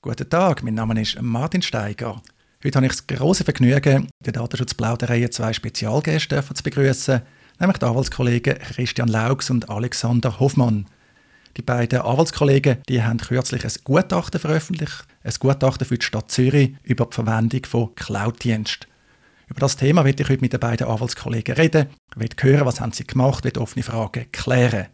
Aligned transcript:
Guten 0.00 0.30
Tag, 0.30 0.62
mein 0.62 0.74
Name 0.74 1.02
ist 1.02 1.20
Martin 1.20 1.60
Steiger. 1.60 2.22
Heute 2.64 2.76
habe 2.76 2.86
ich 2.86 2.92
das 2.92 3.08
große 3.08 3.42
Vergnügen, 3.42 4.06
der 4.24 4.32
Datenschutzplauderei 4.32 5.26
zwei 5.26 5.52
Spezialgäste 5.52 6.40
zu 6.54 6.62
begrüßen, 6.62 7.20
nämlich 7.58 7.78
die 7.78 7.84
Anwaltskollegen 7.84 8.58
Christian 8.58 9.08
Laux 9.08 9.50
und 9.50 9.68
Alexander 9.68 10.38
Hoffmann. 10.38 10.86
Die 11.56 11.62
beiden 11.62 12.02
Anwaltskollegen 12.02 12.78
die 12.88 13.02
haben 13.02 13.18
kürzlich 13.18 13.64
ein 13.64 13.72
Gutachten 13.82 14.38
veröffentlicht, 14.38 15.04
ein 15.24 15.34
Gutachten 15.40 15.84
für 15.84 15.98
die 15.98 16.06
Stadt 16.06 16.30
Zürich 16.30 16.76
über 16.84 17.06
die 17.06 17.14
Verwendung 17.14 17.64
von 17.66 17.92
Cloud-Diensten. 17.96 18.86
Über 19.48 19.58
das 19.58 19.76
Thema 19.76 20.04
werde 20.04 20.22
ich 20.22 20.28
heute 20.28 20.42
mit 20.42 20.52
den 20.52 20.60
beiden 20.60 20.86
Anwaltskollegen 20.86 21.56
reden, 21.56 21.88
will 22.14 22.28
hören, 22.38 22.66
was 22.66 22.80
haben 22.80 22.92
sie 22.92 23.04
gemacht, 23.04 23.42
will 23.42 23.58
offene 23.58 23.82
Fragen 23.82 24.30
klären. 24.30 24.86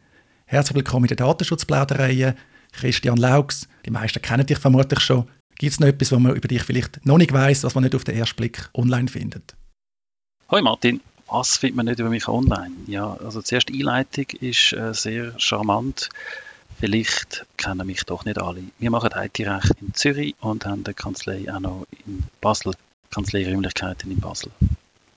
Herzlich 0.47 0.77
willkommen 0.77 1.05
in 1.05 1.15
der 1.15 1.27
Datenschutzplauderei. 1.27 2.35
Christian 2.75 3.17
Laux, 3.17 3.69
die 3.87 3.91
meisten 3.91 4.21
kennen 4.21 4.47
dich 4.47 4.59
vermutlich 4.59 5.01
schon. 5.01 5.29
Gibt 5.57 5.73
es 5.73 5.81
noch 5.81 5.87
etwas, 5.89 6.13
was 6.13 6.19
man 6.19 6.35
über 6.35 6.49
dich 6.49 6.63
vielleicht 6.63 7.05
noch 7.07 7.19
nicht 7.19 7.33
weiß, 7.33 7.65
was 7.65 7.75
man 7.75 7.85
nicht 7.85 7.95
auf 7.95 8.05
den 8.05 8.17
ersten 8.17 8.37
Blick 8.37 8.69
online 8.75 9.09
findet? 9.09 9.55
Hoi 10.51 10.61
Martin, 10.63 11.01
was 11.29 11.57
findet 11.57 11.77
man 11.77 11.87
nicht 11.87 12.01
über 12.01 12.11
mich 12.11 12.29
online? 12.29 12.75
Ja, 12.87 13.17
also 13.25 13.41
zuerst 13.41 13.69
die 13.69 13.81
Einleitung 13.81 14.27
ist 14.41 14.73
äh, 14.73 14.93
sehr 14.93 15.39
charmant. 15.39 16.09
Vielleicht 16.81 17.47
kennen 17.57 17.87
mich 17.87 18.03
doch 18.05 18.25
nicht 18.25 18.39
alle. 18.39 18.65
Wir 18.79 18.91
machen 18.91 19.11
IT-Recht 19.15 19.73
in 19.81 19.95
Zürich 19.95 20.35
und 20.41 20.67
haben 20.67 20.85
eine 20.85 20.95
Kanzlei 20.95 21.51
auch 21.53 21.61
noch 21.61 21.87
in 22.05 22.25
Basel, 22.41 22.75
Kanzleiräumlichkeiten 23.11 24.11
in 24.11 24.21
Basel. 24.21 24.51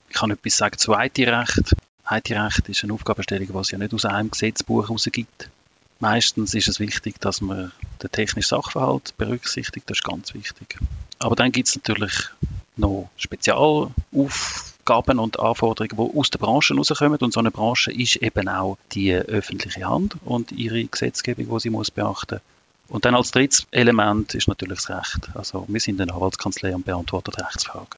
Ich 0.10 0.16
kann 0.16 0.32
etwas 0.32 0.58
sagen 0.58 0.78
zu 0.78 0.94
IT-Recht. 0.94 1.76
IT-Recht 2.10 2.70
ist 2.70 2.84
eine 2.84 2.94
Aufgabenstellung, 2.94 3.48
die 3.48 3.58
es 3.58 3.72
ja 3.72 3.78
nicht 3.80 3.94
aus 3.94 4.06
einem 4.06 4.30
Gesetzbuch 4.32 4.84
herausgibt. 4.84 5.50
Meistens 6.00 6.54
ist 6.54 6.68
es 6.68 6.80
wichtig, 6.80 7.20
dass 7.20 7.42
man 7.42 7.72
den 8.04 8.12
technischen 8.12 8.50
Sachverhalt 8.50 9.16
berücksichtigt, 9.18 9.90
das 9.90 9.98
ist 9.98 10.04
ganz 10.04 10.34
wichtig. 10.34 10.78
Aber 11.20 11.36
dann 11.36 11.52
gibt 11.52 11.68
es 11.68 11.76
natürlich 11.76 12.14
noch 12.76 13.10
Spezialaufgaben 13.18 15.18
und 15.18 15.40
Anforderungen, 15.40 16.12
die 16.14 16.20
aus 16.20 16.30
der 16.30 16.38
Branche 16.38 16.76
herauskommen. 16.76 17.18
Und 17.18 17.34
so 17.34 17.40
eine 17.40 17.50
Branche 17.50 17.92
ist 17.92 18.18
eben 18.18 18.48
auch 18.48 18.78
die 18.92 19.14
öffentliche 19.14 19.88
Hand 19.88 20.16
und 20.24 20.52
ihre 20.52 20.86
Gesetzgebung, 20.86 21.50
die 21.50 21.60
sie 21.60 21.70
muss 21.72 21.90
beachten 21.90 22.42
Und 22.88 23.06
dann 23.06 23.16
als 23.16 23.32
drittes 23.32 23.66
Element 23.72 24.36
ist 24.36 24.48
natürlich 24.48 24.86
das 24.86 24.90
Recht. 24.90 25.30
Also 25.34 25.66
wir 25.68 25.80
sind 25.80 26.00
eine 26.00 26.14
Anwaltskanzlei 26.14 26.76
und 26.76 26.86
beantworten 26.86 27.34
Rechtsfragen. 27.34 27.98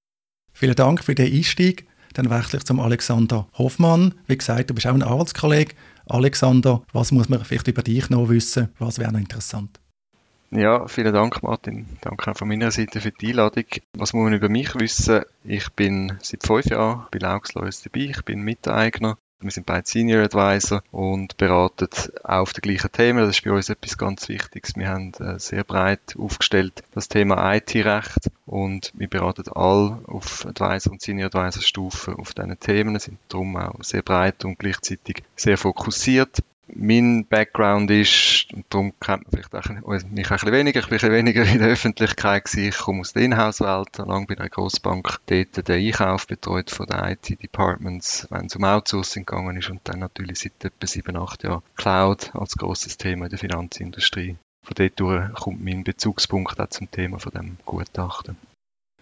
Vielen 0.54 0.76
Dank 0.76 1.04
für 1.04 1.16
den 1.16 1.34
Einstieg. 1.34 1.86
Dann 2.14 2.30
wechsle 2.30 2.58
ich 2.58 2.66
zum 2.66 2.80
Alexander 2.80 3.48
Hoffmann. 3.58 4.16
Wie 4.28 4.38
gesagt, 4.38 4.70
du 4.70 4.74
bist 4.74 4.88
auch 4.88 4.94
ein 4.94 5.04
Anwaltskollege. 5.04 5.76
Alexander, 6.10 6.82
was 6.92 7.12
muss 7.12 7.30
man 7.30 7.44
vielleicht 7.46 7.68
über 7.68 7.84
dich 7.84 8.10
noch 8.10 8.30
wissen? 8.30 8.70
Was 8.80 8.98
wäre 8.98 9.12
noch 9.12 9.20
interessant? 9.20 9.80
Ja, 10.52 10.88
vielen 10.88 11.14
Dank, 11.14 11.44
Martin. 11.44 11.86
Danke 12.02 12.32
auch 12.32 12.38
von 12.38 12.48
meiner 12.48 12.72
Seite 12.72 13.00
für 13.00 13.12
die 13.12 13.30
Einladung. 13.30 13.66
Was 13.94 14.14
muss 14.14 14.24
man 14.24 14.34
über 14.34 14.50
mich 14.50 14.74
wissen? 14.80 15.22
Ich 15.44 15.70
bin 15.74 16.18
seit 16.24 16.44
fünf 16.44 16.66
Jahren 16.66 17.06
bei 17.12 17.20
Lauxlois 17.20 17.84
dabei. 17.84 18.06
Ich 18.06 18.26
bin 18.26 18.42
Miteigner 18.42 19.18
wir 19.42 19.52
sind 19.52 19.66
beide 19.66 19.88
Senior 19.88 20.24
Advisor 20.24 20.84
und 20.92 21.38
beraten 21.38 21.88
auf 22.24 22.54
die 22.54 22.62
gleichen 22.62 22.92
Themen. 22.92 23.20
Das 23.20 23.38
ist 23.38 23.44
bei 23.44 23.52
uns 23.52 23.70
etwas 23.70 23.98
ganz 23.98 24.28
Wichtiges. 24.28 24.76
Wir 24.76 24.90
haben 24.90 25.14
äh, 25.20 25.40
sehr 25.40 25.64
breit 25.64 26.16
aufgestellt 26.18 26.84
das 26.94 27.08
Thema 27.08 27.56
IT-Recht 27.56 28.30
und 28.46 28.92
wir 28.96 29.08
beraten 29.08 29.48
all 29.54 30.00
auf 30.06 30.46
Advisor 30.46 30.92
und 30.92 31.02
Senior 31.02 31.28
Advisor 31.28 31.62
Stufen 31.62 32.16
auf 32.16 32.34
diesen 32.34 32.60
Themen, 32.60 33.00
sind 33.00 33.18
darum 33.30 33.56
auch 33.58 33.84
sehr 33.84 34.02
breit 34.02 34.44
und 34.44 34.60
gleichzeitig 34.60 35.24
sehr 35.36 35.58
fokussiert 35.58 36.44
mein 36.76 37.26
Background 37.28 37.90
ist, 37.92 38.48
und 38.54 38.66
darum 38.70 38.94
kennt 39.00 39.32
man 39.32 39.44
vielleicht 39.44 39.56
auch, 39.56 39.70
mich 39.70 40.04
ein 40.04 40.14
bisschen 40.14 40.52
weniger, 40.52 40.80
ich 40.80 40.88
bin 40.88 40.96
ein 40.96 41.00
bisschen 41.00 41.12
weniger 41.12 41.44
in 41.44 41.60
der 41.60 41.70
Öffentlichkeit 41.70 42.46
gewesen. 42.46 42.70
Ich 42.70 42.78
komme 42.78 43.02
aus 43.02 43.14
der 43.14 43.24
Inhouse-Welt, 43.24 43.98
lange 43.98 44.26
bei 44.26 44.38
einer 44.38 44.50
Grossbank, 44.50 45.20
dort 45.28 45.68
den 45.68 45.88
Einkauf 45.88 46.28
betreut 46.28 46.70
von 46.70 46.88
den 46.88 47.00
IT-Departments, 47.00 48.28
wenn 48.30 48.46
es 48.46 48.56
um 48.56 48.64
Outsourcing 48.64 49.26
gegangen 49.26 49.58
ist 49.58 49.70
und 49.70 49.82
dann 49.84 50.00
natürlich 50.00 50.40
seit 50.40 50.64
etwa 50.64 50.88
sieben, 50.88 51.18
acht 51.18 51.44
Jahren 51.44 51.64
Cloud 51.76 52.32
als 52.36 52.56
grosses 52.56 52.98
Thema 52.98 53.26
in 53.26 53.30
der 53.30 53.40
Finanzindustrie. 53.40 54.38
Von 54.66 54.76
dort 54.76 55.00
durch 55.00 55.34
kommt 55.34 55.64
mein 55.64 55.84
Bezugspunkt 55.84 56.60
auch 56.60 56.70
zum 56.70 56.92
Thema 56.92 57.20
von 57.20 57.32
dem 57.32 57.58
Gutachten. 57.66 58.38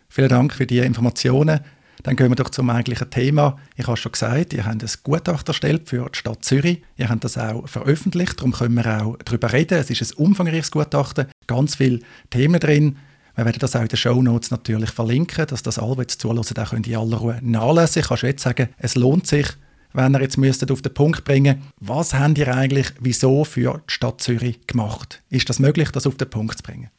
Vielen 0.09 0.29
Dank 0.29 0.53
für 0.53 0.66
die 0.66 0.79
Informationen. 0.79 1.59
Dann 2.03 2.15
gehen 2.15 2.29
wir 2.29 2.35
doch 2.35 2.49
zum 2.49 2.69
eigentlichen 2.69 3.09
Thema. 3.09 3.57
Ich 3.75 3.87
habe 3.87 3.97
schon 3.97 4.11
gesagt, 4.11 4.53
ihr 4.53 4.65
habt 4.65 4.83
ein 4.83 4.89
Gutachten 5.03 5.47
erstellt 5.47 5.89
für 5.89 6.09
die 6.09 6.17
Stadt 6.17 6.45
Zürich. 6.45 6.81
Ihr 6.95 7.09
habt 7.09 7.23
das 7.23 7.37
auch 7.37 7.67
veröffentlicht, 7.67 8.37
darum 8.37 8.53
können 8.53 8.75
wir 8.75 9.03
auch 9.03 9.17
darüber 9.25 9.51
reden. 9.51 9.77
Es 9.79 9.89
ist 9.89 10.01
ein 10.01 10.23
umfangreiches 10.23 10.71
Gutachten, 10.71 11.27
ganz 11.47 11.75
viele 11.75 11.99
Themen 12.29 12.59
drin. 12.59 12.97
Wir 13.35 13.45
werden 13.45 13.59
das 13.59 13.75
auch 13.75 13.81
in 13.81 13.87
den 13.87 13.97
Show 13.97 14.21
Notes 14.21 14.49
natürlich 14.49 14.89
verlinken, 14.89 15.45
dass 15.45 15.61
das 15.61 15.77
alle, 15.77 15.97
die 15.97 16.07
zuhören, 16.07 16.43
auch 16.57 16.73
in 16.73 16.95
aller 16.95 17.17
Ruhe 17.17 17.39
nachlesen 17.41 17.99
Ich 18.01 18.07
kann 18.07 18.17
schon 18.17 18.29
jetzt 18.29 18.43
sagen, 18.43 18.69
es 18.77 18.95
lohnt 18.95 19.27
sich, 19.27 19.47
wenn 19.93 20.15
ihr 20.15 20.21
jetzt 20.21 20.37
müsstet 20.37 20.71
auf 20.71 20.81
den 20.81 20.93
Punkt 20.93 21.23
bringen 21.23 21.61
was 21.79 22.13
habt 22.13 22.37
ihr 22.37 22.53
eigentlich 22.53 22.87
wieso 22.99 23.43
für 23.43 23.81
die 23.87 23.93
Stadt 23.93 24.21
Zürich 24.21 24.65
gemacht? 24.67 25.21
Ist 25.29 25.49
das 25.49 25.59
möglich, 25.59 25.89
das 25.91 26.07
auf 26.07 26.15
den 26.15 26.29
Punkt 26.29 26.57
zu 26.57 26.63
bringen? 26.63 26.89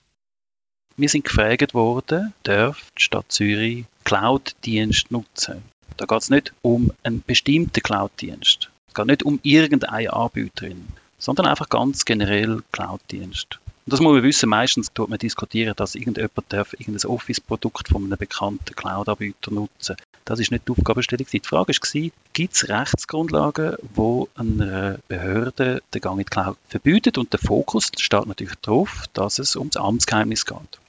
Wir 1.01 1.09
sind 1.09 1.25
gefragt 1.25 1.75
worden, 1.75 2.35
darf 2.43 2.91
die 2.99 3.03
Stadt 3.03 3.27
Zürich 3.29 3.85
Cloud-Dienst 4.03 5.13
nutzen? 5.13 5.63
Da 5.97 6.07
geht 6.07 6.23
es 6.23 6.29
nicht 6.29 6.53
um 6.61 6.91
einen 7.05 7.23
bestimmten 7.25 7.81
Cloud-Dienst. 7.81 8.69
Es 8.89 8.95
geht 8.95 9.07
nicht 9.07 9.23
um 9.23 9.39
irgendeine 9.45 10.13
Anbieterin, 10.13 10.89
sondern 11.17 11.47
einfach 11.47 11.69
ganz 11.69 12.05
generell 12.05 12.65
Cloud-Dienst. 12.73 13.61
Und 13.87 13.93
das 13.93 14.01
muss 14.01 14.13
man 14.13 14.25
wissen, 14.25 14.49
meistens 14.49 14.93
tut 14.93 15.09
man 15.09 15.21
diskutieren, 15.21 15.75
dass 15.77 15.95
irgendjemand 15.95 16.33
darf 16.49 16.73
irgendein 16.73 17.09
Office-Produkt 17.09 17.91
von 17.91 18.03
einem 18.03 18.19
bekannten 18.19 18.75
Cloud-Anbieter 18.75 19.53
nutzen. 19.53 19.95
Das 20.25 20.41
ist 20.41 20.51
nicht 20.51 20.67
die 20.67 20.73
Aufgabenstellung. 20.73 21.29
Die 21.33 21.39
Frage 21.39 21.75
war, 21.75 22.11
gibt 22.33 22.55
es 22.57 22.69
Rechtsgrundlagen, 22.69 23.77
wo 23.95 24.29
einer 24.35 24.99
Behörde 25.07 25.81
den 25.95 26.01
Gang 26.01 26.19
in 26.19 26.25
die 26.25 26.31
Cloud 26.31 26.57
verbietet? 26.69 27.19
Und 27.19 27.33
der 27.33 27.39
Fokus 27.39 27.93
steht 27.97 28.27
natürlich 28.27 28.57
darauf, 28.63 29.05
dass 29.13 29.39
es 29.39 29.55
um 29.55 29.71
das 29.71 29.81
Amtsgeheimnis 29.81 30.45
geht. 30.45 30.81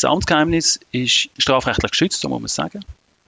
Das 0.00 0.04
Amtsgeheimnis 0.04 0.78
ist 0.92 1.28
strafrechtlich 1.38 1.90
geschützt, 1.90 2.20
so 2.20 2.28
muss 2.28 2.40
man 2.40 2.46
sagen. 2.46 2.84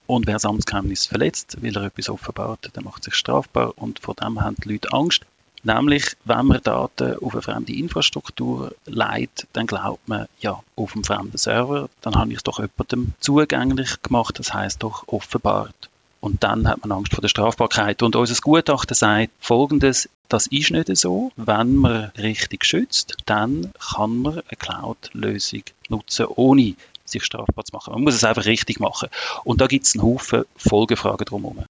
Und 0.07 0.29
wer 0.29 0.35
das 0.35 0.45
Amtsgeheimnis 0.45 1.05
verletzt, 1.05 1.57
weil 1.61 1.77
er 1.77 1.83
etwas 1.83 2.09
offenbart, 2.09 2.71
der 2.77 2.85
macht 2.85 3.03
sich 3.03 3.15
strafbar 3.15 3.73
und 3.77 3.99
vor 3.99 4.15
dem 4.15 4.41
haben 4.41 4.55
die 4.63 4.75
Leute 4.75 4.93
Angst. 4.93 5.23
Nämlich, 5.65 6.15
wenn 6.25 6.47
man 6.47 6.63
Daten 6.63 7.17
auf 7.25 7.33
eine 7.33 7.43
fremde 7.43 7.73
Infrastruktur 7.73 8.73
leitet, 8.87 9.49
dann 9.53 9.67
glaubt 9.67 10.07
man, 10.07 10.29
ja, 10.39 10.63
auf 10.77 10.95
einem 10.95 11.03
fremden 11.03 11.39
Server, 11.39 11.89
dann 12.03 12.15
habe 12.15 12.31
ich 12.31 12.37
es 12.37 12.45
doch 12.45 12.61
jemandem 12.61 13.15
zugänglich 13.19 14.01
gemacht, 14.03 14.39
das 14.39 14.55
heißt 14.55 14.85
doch 14.85 15.09
offenbart. 15.09 15.90
Und 16.21 16.45
dann 16.45 16.69
hat 16.69 16.81
man 16.83 16.93
Angst 16.93 17.15
vor 17.15 17.23
der 17.23 17.29
Strafbarkeit. 17.29 18.03
Und 18.03 18.15
unser 18.15 18.41
Gutachten 18.41 18.95
sagt 18.95 19.33
Folgendes, 19.41 20.09
das 20.29 20.47
ist 20.47 20.71
nicht 20.71 20.97
so. 20.97 21.33
Wenn 21.37 21.77
man 21.77 22.13
richtig 22.19 22.65
schützt, 22.65 23.17
dann 23.27 23.73
kann 23.79 24.19
man 24.19 24.35
eine 24.35 24.57
Cloud-Lösung 24.59 25.63
nutzen, 25.89 26.27
ohne 26.27 26.75
sich 27.05 27.25
strafbar 27.25 27.65
zu 27.65 27.75
machen. 27.75 27.95
Man 27.95 28.03
muss 28.03 28.15
es 28.15 28.25
einfach 28.25 28.45
richtig 28.45 28.81
machen. 28.81 29.09
Und 29.45 29.61
da 29.61 29.67
gibt 29.67 29.87
es 29.87 29.95
einen 29.95 30.05
Haufen 30.05 30.45
Folgefragen 30.57 31.25
drumherum. 31.25 31.65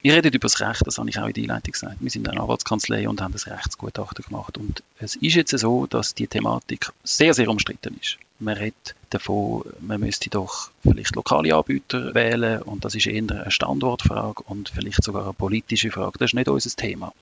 Wir 0.00 0.14
reden 0.14 0.32
über 0.32 0.38
das 0.38 0.60
Recht, 0.60 0.86
das 0.86 0.98
habe 0.98 1.10
ich 1.10 1.18
auch 1.18 1.26
in 1.26 1.32
der 1.32 1.42
Einleitung 1.42 1.72
gesagt. 1.72 1.96
Wir 1.98 2.10
sind 2.10 2.28
eine 2.28 2.40
Anwaltskanzlei 2.40 3.08
und 3.08 3.20
haben 3.20 3.32
das 3.32 3.48
Rechtsgutachten 3.48 4.24
gemacht. 4.24 4.56
Und 4.56 4.84
es 5.00 5.16
ist 5.16 5.34
jetzt 5.34 5.58
so, 5.58 5.86
dass 5.86 6.14
die 6.14 6.28
Thematik 6.28 6.92
sehr, 7.02 7.34
sehr 7.34 7.48
umstritten 7.48 7.98
ist. 8.00 8.16
Man 8.38 8.56
redet 8.56 8.94
davon, 9.10 9.64
man 9.80 9.98
müsste 9.98 10.30
doch 10.30 10.70
vielleicht 10.82 11.16
lokale 11.16 11.52
Anbieter 11.52 12.14
wählen 12.14 12.62
und 12.62 12.84
das 12.84 12.94
ist 12.94 13.08
eher 13.08 13.18
eine 13.18 13.50
Standortfrage 13.50 14.44
und 14.44 14.68
vielleicht 14.68 15.02
sogar 15.02 15.24
eine 15.24 15.32
politische 15.32 15.90
Frage. 15.90 16.18
Das 16.18 16.30
ist 16.30 16.34
nicht 16.34 16.48
unser 16.48 16.70
Thema. 16.70 17.12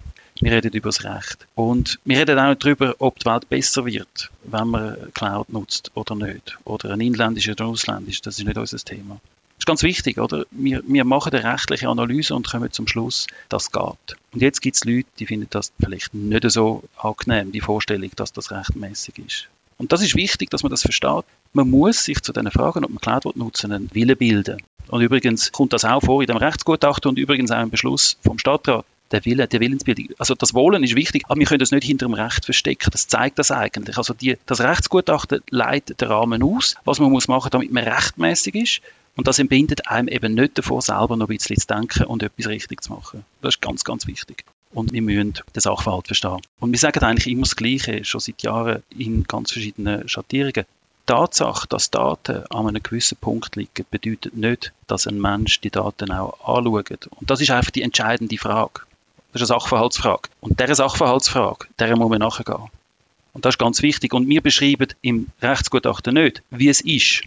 Wir 0.40 0.52
reden 0.52 0.72
über 0.74 0.90
das 0.90 1.02
Recht. 1.02 1.46
Und 1.54 1.98
wir 2.04 2.18
reden 2.18 2.38
auch 2.38 2.54
darüber, 2.56 2.94
ob 2.98 3.18
die 3.18 3.24
Welt 3.24 3.48
besser 3.48 3.86
wird, 3.86 4.30
wenn 4.42 4.68
man 4.68 5.12
Cloud 5.14 5.48
nutzt 5.48 5.92
oder 5.94 6.14
nicht. 6.14 6.58
Oder 6.64 6.90
ein 6.90 7.00
inländischer 7.00 7.52
oder 7.52 7.66
ausländisch. 7.66 8.20
Das 8.20 8.38
ist 8.38 8.44
nicht 8.44 8.58
unser 8.58 8.76
Thema. 8.76 9.18
Das 9.56 9.62
ist 9.62 9.66
ganz 9.66 9.82
wichtig, 9.82 10.18
oder? 10.18 10.44
Wir, 10.50 10.82
wir 10.86 11.04
machen 11.04 11.32
eine 11.32 11.42
rechtliche 11.42 11.88
Analyse 11.88 12.34
und 12.34 12.50
kommen 12.50 12.70
zum 12.72 12.86
Schluss, 12.86 13.26
das 13.48 13.72
geht. 13.72 14.16
Und 14.32 14.42
jetzt 14.42 14.60
gibt 14.60 14.76
es 14.76 14.84
Leute, 14.84 15.08
die 15.18 15.26
finden 15.26 15.46
das 15.50 15.72
vielleicht 15.80 16.12
nicht 16.12 16.50
so 16.50 16.82
angenehm, 16.98 17.52
die 17.52 17.62
Vorstellung, 17.62 18.10
dass 18.16 18.32
das 18.32 18.50
rechtmäßig 18.50 19.18
ist. 19.18 19.48
Und 19.78 19.92
das 19.92 20.02
ist 20.02 20.14
wichtig, 20.14 20.50
dass 20.50 20.62
man 20.62 20.70
das 20.70 20.82
versteht. 20.82 21.24
Man 21.52 21.70
muss 21.70 22.04
sich 22.04 22.22
zu 22.22 22.32
diesen 22.32 22.50
Fragen, 22.50 22.84
ob 22.84 22.90
man 22.90 23.00
Cloud 23.00 23.36
nutzen 23.36 23.72
einen 23.72 23.94
Willen 23.94 24.16
bilden. 24.16 24.58
Und 24.88 25.00
übrigens 25.00 25.52
kommt 25.52 25.72
das 25.72 25.84
auch 25.84 26.00
vor 26.02 26.20
in 26.20 26.26
dem 26.26 26.36
Rechtsgutachten 26.36 27.08
und 27.08 27.18
übrigens 27.18 27.50
auch 27.50 27.62
im 27.62 27.70
Beschluss 27.70 28.16
vom 28.22 28.38
Stadtrat. 28.38 28.84
Der 29.12 29.24
Wille, 29.24 29.46
der 29.46 29.60
Willensbildung. 29.60 30.08
Also 30.18 30.34
das 30.34 30.52
Wollen 30.52 30.82
ist 30.82 30.96
wichtig, 30.96 31.22
aber 31.28 31.38
wir 31.38 31.46
können 31.46 31.60
das 31.60 31.70
nicht 31.70 31.84
hinter 31.84 32.06
dem 32.06 32.14
Recht 32.14 32.44
verstecken. 32.44 32.90
Das 32.90 33.06
zeigt 33.06 33.38
das 33.38 33.52
eigentlich. 33.52 33.96
Also 33.98 34.14
die, 34.14 34.36
das 34.46 34.60
Rechtsgutachten 34.60 35.42
leitet 35.48 36.00
den 36.00 36.08
Rahmen 36.08 36.42
aus, 36.42 36.74
was 36.84 36.98
man 36.98 37.12
muss 37.12 37.28
machen, 37.28 37.50
damit 37.52 37.70
man 37.70 37.84
rechtmäßig 37.84 38.54
ist. 38.56 38.80
Und 39.16 39.26
das 39.26 39.38
entbindet 39.38 39.88
einem 39.88 40.08
eben 40.08 40.34
nicht 40.34 40.58
davor, 40.58 40.82
selber 40.82 41.16
noch 41.16 41.28
ein 41.28 41.36
bisschen 41.36 41.56
zu 41.56 41.66
denken 41.66 42.04
und 42.04 42.22
etwas 42.22 42.46
richtig 42.46 42.82
zu 42.82 42.92
machen. 42.92 43.24
Das 43.40 43.54
ist 43.54 43.62
ganz, 43.62 43.82
ganz 43.82 44.06
wichtig. 44.06 44.44
Und 44.72 44.92
wir 44.92 45.00
müssen 45.00 45.32
den 45.54 45.60
Sachverhalt 45.60 46.06
verstehen. 46.06 46.40
Und 46.60 46.70
wir 46.70 46.78
sagen 46.78 47.02
eigentlich 47.02 47.26
immer 47.26 47.42
das 47.42 47.56
Gleiche, 47.56 48.04
schon 48.04 48.20
seit 48.20 48.42
Jahren 48.42 48.82
in 48.90 49.24
ganz 49.24 49.52
verschiedenen 49.52 50.06
Schattierungen. 50.06 50.66
Tatsache, 51.06 51.68
dass 51.68 51.90
Daten 51.90 52.44
an 52.50 52.66
einem 52.66 52.82
gewissen 52.82 53.16
Punkt 53.16 53.56
liegen, 53.56 53.86
bedeutet 53.90 54.36
nicht, 54.36 54.72
dass 54.86 55.06
ein 55.06 55.20
Mensch 55.20 55.60
die 55.60 55.70
Daten 55.70 56.10
auch 56.10 56.34
anschaut. 56.46 57.06
Und 57.06 57.30
das 57.30 57.40
ist 57.40 57.50
einfach 57.50 57.70
die 57.70 57.82
entscheidende 57.82 58.36
Frage. 58.36 58.82
Das 59.32 59.40
ist 59.40 59.50
eine 59.50 59.60
Sachverhaltsfrage. 59.60 60.28
Und 60.40 60.60
dieser 60.60 60.74
Sachverhaltsfrage, 60.74 61.68
der 61.78 61.96
muss 61.96 62.10
man 62.10 62.18
nachgehen. 62.18 62.68
Und 63.32 63.44
das 63.44 63.54
ist 63.54 63.58
ganz 63.58 63.82
wichtig. 63.82 64.14
Und 64.14 64.28
wir 64.28 64.42
beschreiben 64.42 64.88
im 65.00 65.28
Rechtsgutachten 65.40 66.14
nicht, 66.14 66.42
wie 66.50 66.68
es 66.68 66.80
ist, 66.80 67.22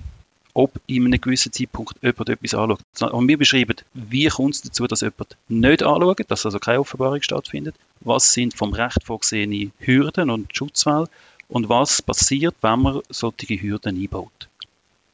ob 0.59 0.81
in 0.87 1.05
einem 1.05 1.21
gewissen 1.21 1.53
Zeitpunkt 1.53 1.95
jemand 2.01 2.27
etwas 2.27 2.53
anschaut. 2.53 3.13
Und 3.13 3.27
wir 3.29 3.37
beschreiben, 3.37 3.77
wie 3.93 4.27
kommt 4.27 4.55
es 4.55 4.61
dazu, 4.61 4.87
dass 4.87 4.99
jemand 4.99 5.37
nicht 5.47 5.83
anschaut, 5.83 6.19
dass 6.27 6.45
also 6.45 6.59
keine 6.59 6.81
Offenbarung 6.81 7.21
stattfindet, 7.21 7.75
was 8.01 8.33
sind 8.33 8.53
vom 8.53 8.73
Recht 8.73 9.01
vorgesehene 9.05 9.71
Hürden 9.79 10.29
und 10.29 10.53
Schutzwelle 10.53 11.07
und 11.47 11.69
was 11.69 12.01
passiert, 12.01 12.55
wenn 12.61 12.81
man 12.81 13.01
solche 13.09 13.61
Hürden 13.61 13.95
einbaut. 13.97 14.49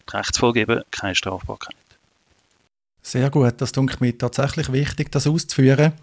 Die 0.09 0.17
Rechtsfolge 0.17 0.61
eben 0.61 0.81
keine 0.89 1.13
Strafbarkeit. 1.13 1.75
Sehr 3.03 3.29
gut, 3.29 3.53
das 3.61 3.71
denke 3.71 3.97
mir 3.99 4.17
tatsächlich 4.17 4.71
wichtig, 4.71 5.11
das 5.11 5.27
auszuführen. 5.27 5.93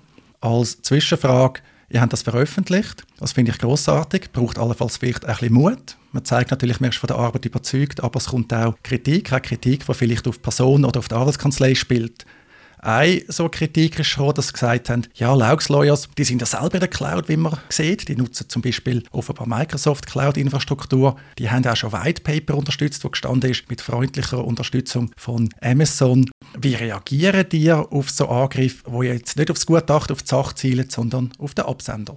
Als 0.41 0.83
Zwischenfrage, 0.83 1.63
Ihr 1.93 2.01
habt 2.01 2.15
das 2.15 2.23
veröffentlicht. 2.23 3.05
Das 3.19 3.33
finde 3.33 3.53
ich 3.53 3.59
großartig. 3.59 4.33
Braucht 4.33 4.59
allenfalls 4.59 4.97
vielleicht 4.97 5.27
ein 5.27 5.33
bisschen 5.35 5.53
Mut. 5.53 5.99
Man 6.13 6.25
zeigt 6.25 6.51
natürlich, 6.51 6.81
man 6.81 6.89
ist 6.89 6.97
von 6.97 7.09
der 7.09 7.19
Arbeit 7.19 7.45
überzeugt, 7.45 8.03
aber 8.03 8.17
es 8.17 8.27
kommt 8.29 8.53
auch 8.55 8.75
Kritik, 8.83 9.31
auch 9.31 9.43
Kritik, 9.43 9.85
die 9.87 9.95
vielleicht 9.95 10.27
auf 10.27 10.37
die 10.37 10.43
Person 10.43 10.87
oder 10.87 10.99
auf 11.01 11.09
die 11.09 11.15
Arbeitskanzlei 11.15 11.75
spielt. 11.75 12.25
Eine 12.85 13.23
so 13.29 13.49
Kritik 13.49 14.01
ist 14.01 14.09
schon, 14.09 14.35
dass 14.35 14.49
sie 14.49 14.55
gesagt 14.55 14.91
haben, 14.91 15.07
ja, 15.15 15.33
Laux 15.33 15.69
Lawyers, 15.69 16.09
die 16.19 16.25
sind 16.25 16.41
ja 16.41 16.47
selber 16.47 16.75
in 16.75 16.81
der 16.81 16.89
Cloud, 16.89 17.29
wie 17.29 17.37
man 17.37 17.57
sieht. 17.69 18.09
Die 18.09 18.17
nutzen 18.17 18.49
zum 18.49 18.61
Beispiel 18.61 19.05
offenbar 19.13 19.47
Microsoft 19.47 20.09
Cloud-Infrastruktur. 20.09 21.15
Die 21.39 21.49
haben 21.49 21.65
auch 21.65 21.77
schon 21.77 21.93
White 21.93 22.23
Paper 22.23 22.57
unterstützt, 22.57 23.05
wo 23.05 23.09
gestanden 23.09 23.53
ist 23.53 23.71
mit 23.71 23.81
freundlicher 23.81 24.45
Unterstützung 24.45 25.13
von 25.17 25.49
Amazon. 25.61 26.29
Wie 26.59 26.75
reagieren 26.75 27.49
die 27.49 27.71
auf 27.71 28.11
so 28.11 28.27
Angriffe, 28.29 28.83
wo 28.87 29.05
jetzt 29.05 29.37
nicht 29.37 29.53
aufs 29.53 29.65
Gutachten, 29.65 30.13
auf 30.13 30.25
die 30.25 30.29
Sache 30.29 30.57
zielen, 30.57 30.91
sondern 30.91 31.33
auf 31.39 31.55
den 31.55 31.67
Absender? 31.67 32.17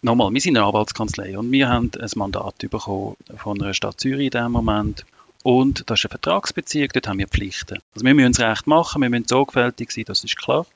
Nochmal, 0.00 0.32
wir 0.32 0.40
sind 0.40 0.56
eine 0.56 0.66
Anwaltskanzlei 0.66 1.38
und 1.38 1.52
wir 1.52 1.68
haben 1.68 1.90
ein 2.00 2.10
Mandat 2.16 2.58
bekommen 2.70 3.16
von 3.36 3.60
einer 3.60 3.74
Stadt 3.74 4.00
Zürich 4.00 4.24
in 4.24 4.30
diesem 4.30 4.52
Moment, 4.52 5.04
und 5.44 5.90
das 5.90 6.00
ist 6.00 6.06
eine 6.06 6.10
Vertragsbeziehung, 6.12 6.88
dort 6.94 7.06
haben 7.06 7.18
wir 7.18 7.28
Pflichten. 7.28 7.78
Also 7.94 8.06
wir 8.06 8.14
müssen 8.14 8.32
das 8.32 8.40
Recht 8.40 8.66
machen, 8.66 9.02
wir 9.02 9.10
müssen 9.10 9.28
sorgfältig 9.28 9.92
sein, 9.92 10.04
das 10.06 10.24
ist 10.24 10.38
klar. 10.38 10.66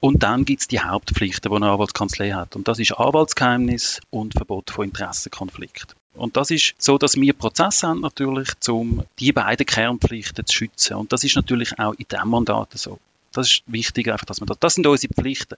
Und 0.00 0.22
dann 0.22 0.46
gibt 0.46 0.62
es 0.62 0.68
die 0.68 0.80
Hauptpflichten, 0.80 1.50
die 1.50 1.56
eine 1.56 1.70
Anwaltskanzlei 1.70 2.30
hat. 2.30 2.56
Und 2.56 2.66
das 2.66 2.78
ist 2.78 2.92
Anwaltsgeheimnis 2.92 4.00
und 4.08 4.32
Verbot 4.32 4.70
von 4.70 4.86
Interessenkonflikt. 4.86 5.96
Und 6.14 6.38
das 6.38 6.50
ist 6.50 6.74
so, 6.78 6.96
dass 6.96 7.16
wir 7.16 7.34
Prozesse 7.34 7.88
haben 7.88 8.00
natürlich, 8.00 8.48
um 8.68 9.04
die 9.18 9.32
beiden 9.32 9.66
Kernpflichten 9.66 10.46
zu 10.46 10.56
schützen. 10.56 10.96
Und 10.96 11.12
das 11.12 11.22
ist 11.22 11.36
natürlich 11.36 11.78
auch 11.78 11.92
in 11.92 12.06
diesem 12.10 12.30
Mandat 12.30 12.70
so. 12.72 12.98
Das 13.32 13.52
ist 13.52 13.64
wichtig, 13.66 14.10
einfach, 14.10 14.24
dass 14.24 14.40
man 14.40 14.46
das, 14.46 14.58
das 14.60 14.74
sind 14.76 14.86
unsere 14.86 15.12
Pflichten 15.12 15.56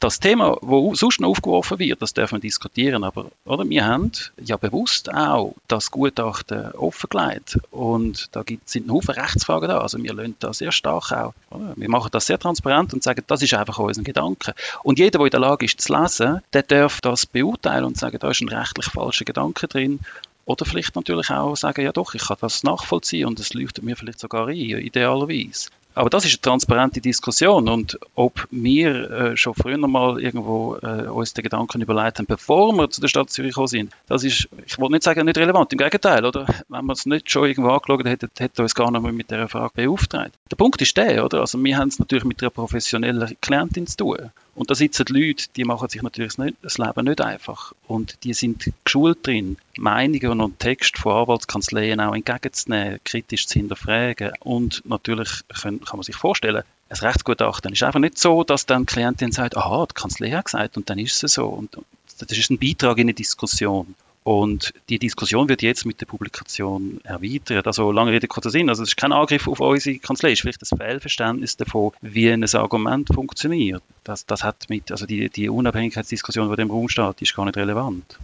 das 0.00 0.20
Thema, 0.20 0.56
das 0.60 0.98
sonst 0.98 1.20
noch 1.20 1.30
aufgeworfen 1.30 1.78
wird, 1.78 2.00
das 2.00 2.14
dürfen 2.14 2.36
wir 2.36 2.40
diskutieren, 2.40 3.02
aber 3.02 3.30
oder, 3.44 3.68
wir 3.68 3.84
haben 3.84 4.12
ja 4.42 4.56
bewusst 4.56 5.12
auch 5.12 5.54
das 5.66 5.90
Gutachten 5.90 6.70
offengelegt 6.72 7.58
und 7.70 8.28
da 8.32 8.42
gibt, 8.42 8.68
sind 8.68 8.86
ein 8.86 8.92
Haufen 8.92 9.14
Rechtsfragen 9.14 9.68
da, 9.68 9.80
also 9.80 10.02
wir 10.02 10.14
lassen 10.14 10.36
das 10.38 10.58
sehr 10.58 10.72
stark 10.72 11.12
auch, 11.12 11.34
oder? 11.50 11.72
wir 11.76 11.90
machen 11.90 12.10
das 12.12 12.26
sehr 12.26 12.38
transparent 12.38 12.94
und 12.94 13.02
sagen, 13.02 13.24
das 13.26 13.42
ist 13.42 13.54
einfach 13.54 13.78
unser 13.78 14.02
Gedanke. 14.02 14.54
Und 14.82 14.98
jeder, 14.98 15.18
der 15.18 15.26
in 15.26 15.30
der 15.30 15.40
Lage 15.40 15.64
ist 15.64 15.80
zu 15.80 15.92
lesen, 15.92 16.40
der 16.52 16.62
darf 16.62 17.00
das 17.00 17.26
beurteilen 17.26 17.84
und 17.84 17.96
sagen, 17.96 18.18
da 18.20 18.30
ist 18.30 18.40
ein 18.40 18.48
rechtlich 18.48 18.86
falscher 18.86 19.24
Gedanke 19.24 19.66
drin 19.66 20.00
oder 20.44 20.64
vielleicht 20.64 20.96
natürlich 20.96 21.30
auch 21.30 21.56
sagen, 21.56 21.82
ja 21.82 21.92
doch, 21.92 22.14
ich 22.14 22.26
kann 22.26 22.38
das 22.40 22.62
nachvollziehen 22.62 23.26
und 23.26 23.40
es 23.40 23.52
leuchtet 23.52 23.84
mir 23.84 23.96
vielleicht 23.96 24.20
sogar 24.20 24.46
ein, 24.46 24.56
idealerweise. 24.56 25.70
Aber 25.98 26.10
das 26.10 26.24
ist 26.24 26.34
eine 26.34 26.42
transparente 26.42 27.00
Diskussion 27.00 27.68
und 27.68 27.98
ob 28.14 28.46
wir 28.52 29.10
äh, 29.10 29.36
schon 29.36 29.52
früher 29.54 29.78
mal 29.78 30.20
irgendwo 30.20 30.76
äh, 30.76 31.08
uns 31.08 31.34
den 31.34 31.42
Gedanken 31.42 31.82
überlegt 31.82 32.20
haben, 32.20 32.26
bevor 32.26 32.72
wir 32.74 32.88
zu 32.88 33.00
der 33.00 33.08
Stadt 33.08 33.30
Zürich 33.30 33.50
gekommen 33.50 33.66
sind, 33.66 33.92
das 34.06 34.22
ist, 34.22 34.48
ich 34.64 34.78
wollte 34.78 34.92
nicht 34.92 35.02
sagen, 35.02 35.24
nicht 35.24 35.38
relevant, 35.38 35.72
im 35.72 35.78
Gegenteil, 35.78 36.24
oder? 36.24 36.46
Wenn 36.68 36.84
wir 36.84 36.92
es 36.92 37.04
nicht 37.04 37.28
schon 37.28 37.48
irgendwo 37.48 37.70
angeschaut 37.70 38.04
hätten, 38.04 38.30
wir 38.38 38.62
uns 38.62 38.76
gar 38.76 38.92
nicht 38.92 39.02
mehr 39.02 39.10
mit 39.10 39.28
dieser 39.28 39.48
Frage 39.48 39.72
beauftragt. 39.74 40.36
Der 40.48 40.54
Punkt 40.54 40.80
ist 40.80 40.96
der, 40.96 41.24
oder? 41.24 41.40
Also 41.40 41.60
wir 41.60 41.76
haben 41.76 41.88
es 41.88 41.98
natürlich 41.98 42.24
mit 42.24 42.40
einer 42.44 42.50
professionellen 42.50 43.36
Klientin 43.40 43.88
zu 43.88 43.96
tun. 43.96 44.30
Und 44.58 44.70
da 44.70 44.74
sitzen 44.74 45.06
Leute, 45.10 45.44
die 45.54 45.62
machen 45.62 45.88
sich 45.88 46.02
natürlich 46.02 46.34
das 46.62 46.78
Leben 46.78 47.04
nicht 47.04 47.20
einfach. 47.20 47.74
Und 47.86 48.24
die 48.24 48.34
sind 48.34 48.72
geschult 48.82 49.24
drin, 49.24 49.56
Meinungen 49.76 50.40
und 50.40 50.58
Texte 50.58 51.00
von 51.00 51.12
Anwaltskanzleien 51.12 52.00
auch 52.00 52.12
entgegenzunehmen, 52.12 52.98
kritisch 53.04 53.46
zu 53.46 53.60
hinterfragen. 53.60 54.32
Und 54.40 54.82
natürlich 54.84 55.28
können, 55.62 55.84
kann 55.84 55.98
man 55.98 56.02
sich 56.02 56.16
vorstellen, 56.16 56.64
ein 56.88 56.96
Rechtsgutachten 56.96 57.72
ist 57.72 57.84
einfach 57.84 58.00
nicht 58.00 58.18
so, 58.18 58.42
dass 58.42 58.66
dann 58.66 58.82
die 58.82 58.92
Klientin 58.94 59.30
sagt, 59.30 59.56
aha, 59.56 59.86
die 59.88 59.94
Kanzlei 59.94 60.32
hat 60.32 60.46
gesagt 60.46 60.76
und 60.76 60.90
dann 60.90 60.98
ist 60.98 61.22
es 61.22 61.34
so. 61.34 61.46
Und 61.46 61.78
das 62.18 62.36
ist 62.36 62.50
ein 62.50 62.58
Beitrag 62.58 62.98
in 62.98 63.02
eine 63.02 63.14
Diskussion. 63.14 63.94
Und 64.28 64.74
die 64.90 64.98
Diskussion 64.98 65.48
wird 65.48 65.62
jetzt 65.62 65.86
mit 65.86 66.02
der 66.02 66.06
Publikation 66.06 67.00
erweitert. 67.02 67.66
Also 67.66 67.90
lange 67.92 68.12
Rede, 68.12 68.28
kurzer 68.28 68.50
Sinn. 68.50 68.68
Also 68.68 68.82
es 68.82 68.90
ist 68.90 68.96
kein 68.98 69.12
Angriff 69.12 69.48
auf 69.48 69.58
unsere 69.60 69.96
Kanzlei, 69.96 70.32
es 70.32 70.34
ist 70.34 70.40
vielleicht 70.42 70.60
ein 70.70 70.76
Fehlverständnis 70.76 71.56
davon, 71.56 71.92
wie 72.02 72.30
ein 72.30 72.44
Argument 72.44 73.08
funktioniert. 73.08 73.82
Das, 74.04 74.26
das 74.26 74.44
hat 74.44 74.68
mit, 74.68 74.92
also 74.92 75.06
die, 75.06 75.30
die 75.30 75.48
Unabhängigkeitsdiskussion, 75.48 76.54
die 76.54 76.60
im 76.60 76.70
Raum 76.70 76.90
steht, 76.90 77.22
ist 77.22 77.34
gar 77.34 77.46
nicht 77.46 77.56
relevant. 77.56 78.18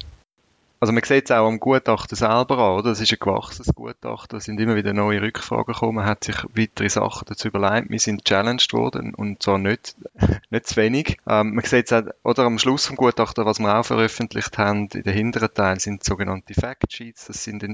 Also 0.85 0.93
man 0.93 1.03
sieht 1.03 1.25
es 1.25 1.31
auch 1.31 1.47
am 1.47 1.61
Gutachten 1.61 2.15
selber 2.15 2.59
an, 2.59 2.79
oder? 2.81 2.91
Es 2.91 3.01
ist 3.01 3.11
ein 3.11 3.19
gewachsenes 3.19 3.75
Gutachten, 3.75 4.37
es 4.37 4.45
sind 4.45 4.61
immer 4.61 4.77
wieder 4.77 4.93
neue 4.93 5.23
Rückfragen 5.23 5.73
gekommen, 5.73 5.95
man 5.95 6.05
hat 6.05 6.25
sich 6.25 6.37
weitere 6.55 6.91
Sachen 6.91 7.25
dazu 7.27 7.49
überlegt, 7.49 7.89
wir 7.89 7.99
sind 7.99 8.27
challenged 8.27 8.71
worden 8.75 9.15
und 9.15 9.43
zwar 9.43 9.57
nicht, 9.57 9.97
nicht 10.51 10.67
zu 10.67 10.77
wenig. 10.77 11.17
Ähm, 11.27 11.55
man 11.55 11.65
sieht 11.65 11.91
es 11.91 11.93
auch, 11.95 12.11
oder? 12.23 12.43
Am 12.43 12.59
Schluss 12.59 12.85
vom 12.85 12.97
Gutachten, 12.97 13.47
was 13.47 13.61
wir 13.61 13.75
auch 13.75 13.87
veröffentlicht 13.87 14.59
haben, 14.59 14.91
in 14.93 15.05
den 15.05 15.15
hinteren 15.15 15.55
Teilen 15.55 15.79
sind 15.79 16.05
sogenannte 16.05 16.53
Factsheets, 16.53 17.29
das 17.29 17.43
sind 17.43 17.65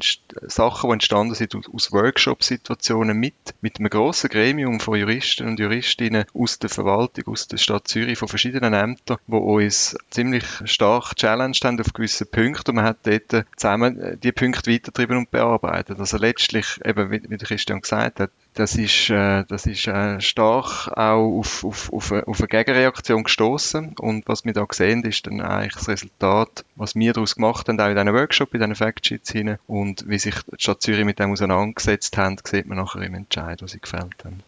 Sachen, 0.42 0.88
die 0.88 0.92
entstanden 0.92 1.34
sind 1.34 1.56
aus 1.56 1.90
Workshop-Situationen 1.90 3.16
mit, 3.18 3.34
mit 3.60 3.80
einem 3.80 3.90
grossen 3.90 4.30
Gremium 4.30 4.78
von 4.78 4.96
Juristen 4.96 5.48
und 5.48 5.58
Juristinnen 5.58 6.26
aus 6.32 6.60
der 6.60 6.70
Verwaltung, 6.70 7.26
aus 7.26 7.48
der 7.48 7.56
Stadt 7.56 7.88
Zürich, 7.88 8.20
von 8.20 8.28
verschiedenen 8.28 8.72
Ämtern, 8.72 9.18
die 9.26 9.34
uns 9.34 9.96
ziemlich 10.10 10.44
stark 10.64 11.16
challenged 11.16 11.64
haben 11.64 11.80
auf 11.80 11.92
gewisse 11.92 12.24
Punkte. 12.24 12.70
Und 12.70 12.76
man 12.76 12.84
hat 12.84 12.99
dort 13.02 13.46
zusammen 13.56 14.00
äh, 14.00 14.16
die 14.16 14.32
Punkte 14.32 14.70
weitertreiben 14.70 15.16
und 15.16 15.30
bearbeiten. 15.30 15.96
Also 15.98 16.16
letztlich, 16.16 16.80
eben 16.84 17.10
wie, 17.10 17.22
wie 17.28 17.36
Christian 17.38 17.80
gesagt 17.80 18.20
hat, 18.20 18.30
das 18.54 18.76
ist, 18.76 19.10
äh, 19.10 19.44
das 19.48 19.66
ist 19.66 19.86
äh, 19.86 20.20
stark 20.20 20.88
auch 20.88 21.38
auf, 21.38 21.64
auf, 21.64 21.92
auf, 21.92 22.12
eine, 22.12 22.26
auf 22.26 22.40
eine 22.40 22.48
Gegenreaktion 22.48 23.24
gestoßen 23.24 23.94
und 23.98 24.26
was 24.28 24.44
wir 24.44 24.52
da 24.52 24.66
sehen, 24.70 25.04
ist 25.04 25.26
dann 25.26 25.40
eigentlich 25.40 25.74
das 25.74 25.88
Resultat, 25.88 26.64
was 26.76 26.94
wir 26.94 27.12
daraus 27.12 27.34
gemacht 27.34 27.68
haben, 27.68 27.80
auch 27.80 27.88
in 27.88 27.96
diesen 27.96 28.14
Workshop, 28.14 28.54
in 28.54 28.60
diesen 28.60 28.74
Factsheets 28.74 29.30
hinein 29.30 29.58
und 29.66 30.08
wie 30.08 30.18
sich 30.18 30.34
die 30.34 30.56
Stadt 30.58 30.82
Zürich 30.82 31.04
mit 31.04 31.18
dem 31.18 31.32
auseinandergesetzt 31.32 32.16
haben, 32.16 32.36
sieht 32.44 32.66
man 32.66 32.78
nachher 32.78 33.02
im 33.02 33.14
Entscheid, 33.14 33.62
was 33.62 33.72
sie 33.72 33.80
gefällt 33.80 34.24
haben. 34.24 34.42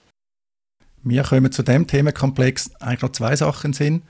Wir 1.05 1.25
kommen 1.25 1.51
zu 1.51 1.63
dem 1.63 1.87
Themenkomplex 1.87 2.71
eigentlich 2.81 3.03
noch 3.03 3.13
zwei 3.13 3.35
Sachen 3.35 3.73
sind. 3.73 4.03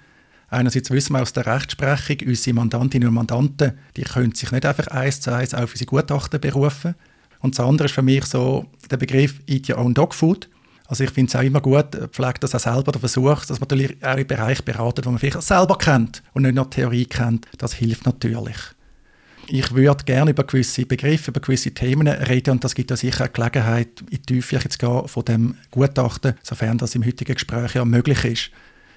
Einerseits 0.53 0.91
wissen 0.91 1.15
wir 1.15 1.23
aus 1.23 1.33
der 1.33 1.47
Rechtsprechung, 1.47 2.29
unsere 2.29 2.55
Mandantinnen 2.55 3.09
und 3.09 3.15
Mandanten, 3.15 3.73
die 3.97 4.03
können 4.03 4.35
sich 4.35 4.53
nicht 4.53 4.67
einfach 4.67 4.87
eins 4.89 5.23
zu 5.23 5.35
eins 5.35 5.55
auf 5.55 5.71
unsere 5.71 5.87
Gutachten 5.87 6.39
berufen. 6.43 6.95
Und 7.41 7.59
das 7.59 7.67
andere 7.67 7.87
ist 7.87 7.95
für 7.95 8.03
mich 8.03 8.27
so 8.27 8.67
der 8.91 8.99
Begriff 8.99 9.41
Eat 9.47 9.71
Your 9.71 9.79
Own 9.79 9.95
Dog 9.95 10.15
Food. 10.15 10.51
Also 10.89 11.05
ich 11.05 11.11
finde 11.11 11.31
es 11.31 11.37
auch 11.37 11.43
immer 11.43 11.63
gut, 11.63 11.97
pflegt 12.13 12.45
das 12.45 12.55
auch 12.55 12.61
selber, 12.61 12.93
der 12.93 13.01
Versuch, 13.01 13.47
dass 13.47 13.61
man 13.61 13.69
natürlich 13.71 13.97
auch 14.05 14.19
im 14.19 14.27
Bereich 14.27 14.63
beratet, 14.63 15.07
wo 15.07 15.11
man 15.11 15.19
vielleicht 15.19 15.41
selber 15.41 15.79
kennt 15.79 16.23
und 16.35 16.43
nicht 16.43 16.55
nur 16.55 16.69
Theorie 16.69 17.07
kennt. 17.07 17.49
Das 17.57 17.73
hilft 17.73 18.05
natürlich. 18.05 18.59
Ich 19.47 19.75
würde 19.75 20.05
gerne 20.05 20.33
über 20.33 20.45
gewisse 20.45 20.85
Begriffe, 20.85 21.31
über 21.31 21.41
gewisse 21.41 21.71
Themen 21.71 22.09
reden 22.09 22.51
und 22.51 22.63
das 22.63 22.75
gibt 22.75 22.91
ja 22.91 22.97
sicher 22.99 23.25
eine 23.25 23.33
Gelegenheit, 23.33 24.03
in 24.11 24.19
die 24.19 24.19
Tiefe 24.19 24.69
zu 24.69 24.79
gehen 24.79 25.09
von 25.09 25.25
dem 25.25 25.55
Gutachten, 25.71 26.35
sofern 26.43 26.77
das 26.77 26.95
im 26.95 27.07
heutigen 27.07 27.33
Gespräch 27.33 27.75
ja 27.75 27.87
möglich 27.87 28.23
ist. 28.27 28.51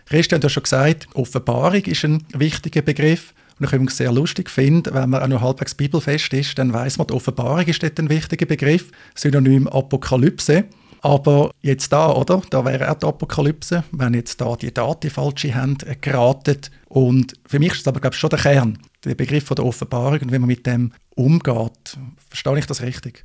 Christian 0.05 0.41
hat 0.41 0.51
schon 0.51 0.63
gesagt, 0.63 1.07
Offenbarung 1.13 1.81
ist 1.83 2.03
ein 2.05 2.23
wichtiger 2.33 2.81
Begriff. 2.81 3.33
Und 3.59 3.65
ich 3.65 3.73
übrigens 3.73 3.97
sehr 3.97 4.11
lustig 4.11 4.49
finde, 4.49 4.93
wenn 4.93 5.09
man 5.09 5.23
auch 5.23 5.27
noch 5.27 5.41
halbwegs 5.41 5.73
bibelfest 5.73 6.33
ist, 6.33 6.57
dann 6.59 6.73
weiß 6.73 6.97
man, 6.97 7.07
die 7.07 7.13
Offenbarung 7.13 7.65
ist 7.65 7.81
dort 7.81 7.97
ein 7.99 8.09
wichtiger 8.09 8.45
Begriff, 8.45 8.91
Synonym 9.15 9.67
Apokalypse. 9.67 10.65
Aber 11.01 11.51
jetzt 11.61 11.93
da, 11.93 12.11
oder? 12.11 12.41
Da 12.49 12.65
wäre 12.65 12.91
auch 12.91 12.95
die 12.95 13.05
Apokalypse, 13.05 13.83
wenn 13.91 14.13
jetzt 14.13 14.41
da 14.41 14.55
die 14.55 14.73
Daten 14.73 15.09
falsche 15.09 15.55
haben 15.55 15.77
geraten. 16.01 16.61
Und 16.89 17.33
für 17.45 17.59
mich 17.59 17.73
ist 17.73 17.81
das 17.81 17.87
aber, 17.87 18.01
glaube 18.01 18.15
ich, 18.15 18.19
schon 18.19 18.31
der 18.31 18.39
Kern, 18.39 18.79
der 19.03 19.15
Begriff 19.15 19.45
von 19.45 19.55
der 19.55 19.65
Offenbarung 19.65 20.19
und 20.19 20.31
wie 20.31 20.39
man 20.39 20.47
mit 20.47 20.65
dem 20.65 20.91
umgeht. 21.15 21.97
Verstehe 22.29 22.59
ich 22.59 22.65
das 22.65 22.81
richtig? 22.81 23.23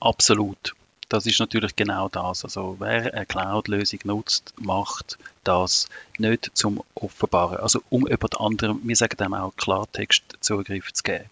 Absolut 0.00 0.74
das 1.14 1.26
ist 1.26 1.38
natürlich 1.38 1.76
genau 1.76 2.08
das. 2.08 2.44
Also 2.44 2.76
wer 2.80 3.14
eine 3.14 3.24
Cloud-Lösung 3.24 4.00
nutzt, 4.02 4.52
macht 4.58 5.16
das 5.44 5.88
nicht 6.18 6.50
zum 6.54 6.82
Offenbaren. 6.96 7.58
Also 7.58 7.82
um 7.88 8.06
über 8.08 8.28
anderen, 8.40 8.80
wir 8.82 8.96
sagen 8.96 9.16
dem 9.16 9.32
auch 9.32 9.54
Klartext 9.56 10.24
Zugriff 10.40 10.92
zu 10.92 11.04
geben. 11.04 11.26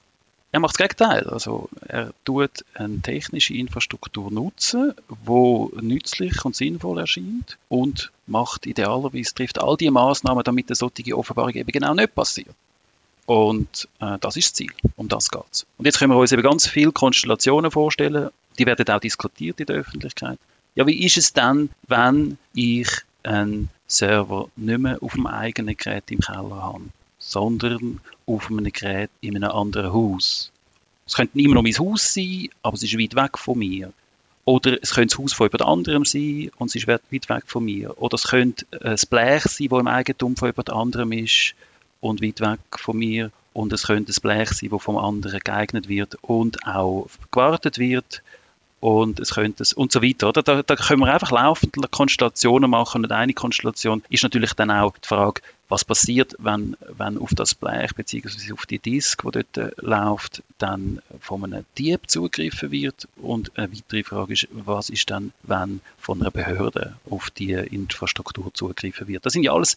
Er 0.53 0.61
macht 0.61 0.79
das 0.79 0.87
Gegenteil. 0.87 1.29
Also 1.29 1.69
er 1.89 2.13
tut 2.25 2.65
eine 2.75 3.01
technische 3.01 3.55
Infrastruktur 3.55 4.31
nutzen, 4.31 4.95
wo 5.09 5.73
nützlich 5.81 6.45
und 6.45 6.55
sinnvoll 6.55 7.01
erscheint 7.01 7.59
und 7.69 8.13
macht 8.29 8.67
idealerweise 8.67 9.35
trifft 9.35 9.61
all 9.61 9.77
die 9.77 9.91
Maßnahmen, 9.91 10.45
damit 10.45 10.69
eine 10.69 10.77
solche 10.77 11.19
Offenbarung 11.19 11.55
eben 11.55 11.73
genau 11.73 11.95
nicht 11.95 12.15
passiert. 12.15 12.55
Und 13.27 13.89
äh, 14.01 14.19
das 14.21 14.37
ist 14.37 14.51
das 14.51 14.55
Ziel. 14.55 14.73
Um 14.95 15.09
das 15.09 15.31
geht 15.31 15.43
es. 15.51 15.67
Und 15.79 15.87
jetzt 15.87 15.99
können 15.99 16.13
wir 16.13 16.19
uns 16.19 16.33
eben 16.33 16.43
ganz 16.43 16.69
viele 16.69 16.93
Konstellationen 16.93 17.71
vorstellen. 17.71 18.31
Die 18.59 18.67
werden 18.67 18.89
auch 18.89 19.01
diskutiert 19.01 19.61
in 19.61 19.67
der 19.67 19.77
Öffentlichkeit. 19.77 20.39
Ja, 20.75 20.87
wie 20.87 21.05
ist 21.05 21.17
es 21.17 21.33
dann, 21.33 21.71
wenn 21.87 22.39
ich 22.55 22.89
einen 23.23 23.69
Server 23.87 24.49
nicht 24.57 24.79
mehr 24.79 25.03
auf 25.03 25.13
dem 25.13 25.27
eigenen 25.27 25.77
Gerät 25.77 26.11
im 26.11 26.21
Keller 26.21 26.63
habe, 26.63 26.85
sondern 27.19 28.01
auf 28.27 28.51
einem 28.51 28.65
Gerät 28.73 29.11
in 29.21 29.37
einem 29.37 29.51
anderen 29.51 29.93
Haus? 29.93 30.51
Es 31.07 31.15
könnte 31.15 31.39
immer 31.39 31.57
noch 31.57 31.63
mein 31.63 31.79
Haus 31.79 32.15
sein, 32.15 32.49
aber 32.63 32.75
es 32.75 32.83
ist 32.83 32.99
weit 32.99 33.15
weg 33.15 33.39
von 33.39 33.59
mir. 33.59 33.93
Oder 34.45 34.83
es 34.83 34.95
könnte 34.95 35.15
das 35.15 35.23
Haus 35.23 35.33
von 35.35 35.47
jemand 35.47 35.63
anderem 35.63 36.05
sein 36.05 36.51
und 36.57 36.69
es 36.69 36.75
ist 36.75 36.89
weit 36.89 37.03
weg 37.13 37.45
von 37.47 37.65
mir. 37.65 38.01
Oder 38.01 38.15
es 38.15 38.25
könnte 38.25 38.67
ein 38.81 38.97
Blech 39.09 39.43
sein, 39.45 39.69
das 39.69 39.81
im 39.81 39.87
Eigentum 39.87 40.37
von 40.37 40.49
jemand 40.49 40.71
anderem 40.71 41.13
ist 41.13 41.55
und 42.01 42.23
weit 42.23 42.41
weg 42.41 42.61
von 42.77 42.97
mir. 42.97 43.31
Und 43.53 43.73
es 43.73 43.85
könnte 43.85 44.11
ein 44.11 44.23
Blech 44.23 44.51
sein, 44.51 44.71
das 44.71 44.83
vom 44.83 44.97
anderen 44.97 45.39
geeignet 45.39 45.89
wird 45.89 46.17
und 46.23 46.67
auch 46.67 47.09
gewartet 47.31 47.79
wird. 47.79 48.23
Und 48.83 49.21
es 49.21 49.35
könnte 49.35 49.63
es, 49.63 49.73
und 49.73 49.93
so 49.93 50.03
weiter, 50.03 50.31
oder? 50.31 50.43
Da, 50.43 50.65
da 50.65 50.75
können 50.75 51.03
wir 51.03 51.15
einfach 51.15 51.31
laufend 51.31 51.77
Konstellationen 51.93 52.69
machen. 52.69 53.05
Und 53.05 53.13
eine 53.13 53.33
Konstellation 53.33 54.03
ist 54.09 54.25
natürlich 54.25 54.55
dann 54.55 54.73
auch 54.73 54.99
die 54.99 55.07
Frage, 55.07 55.41
was 55.69 55.85
passiert, 55.85 56.35
wenn, 56.41 56.77
wenn 56.99 57.17
auf 57.17 57.31
das 57.33 57.55
Blech 57.55 57.95
bzw. 57.95 58.53
auf 58.53 58.67
die 58.67 58.81
Disk, 58.81 59.23
die 59.23 59.31
dort 59.31 59.57
äh, 59.57 59.71
läuft, 59.77 60.43
dann 60.59 61.01
von 61.21 61.45
einem 61.45 61.65
Dieb 61.79 62.11
zugegriffen 62.11 62.73
wird. 62.73 63.07
Und 63.19 63.57
eine 63.57 63.73
weitere 63.73 64.03
Frage 64.03 64.33
ist, 64.33 64.49
was 64.51 64.91
ist 64.91 65.09
dann, 65.13 65.33
wenn 65.45 65.81
von 65.97 66.21
einer 66.21 66.33
Behörde 66.33 66.97
auf 67.09 67.31
die 67.31 67.53
Infrastruktur 67.53 68.53
zugegriffen 68.53 69.07
wird? 69.07 69.25
Das 69.25 69.33
sind 69.33 69.45
ja 69.45 69.53
alles 69.53 69.77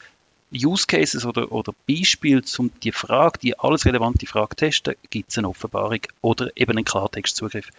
Use 0.52 0.88
Cases 0.88 1.28
oder, 1.28 1.52
oder 1.52 1.76
Beispiele, 1.88 2.42
um 2.58 2.72
die 2.82 2.92
Frage, 2.92 3.38
die 3.38 3.60
alles 3.60 3.86
relevante 3.86 4.26
Frage 4.26 4.56
zu 4.56 4.66
testen, 4.66 4.96
gibt 5.12 5.30
es 5.30 5.38
eine 5.38 5.50
Offenbarung 5.50 6.00
oder 6.22 6.50
eben 6.56 6.72
einen 6.72 6.86
Klartextzugriff. 6.86 7.70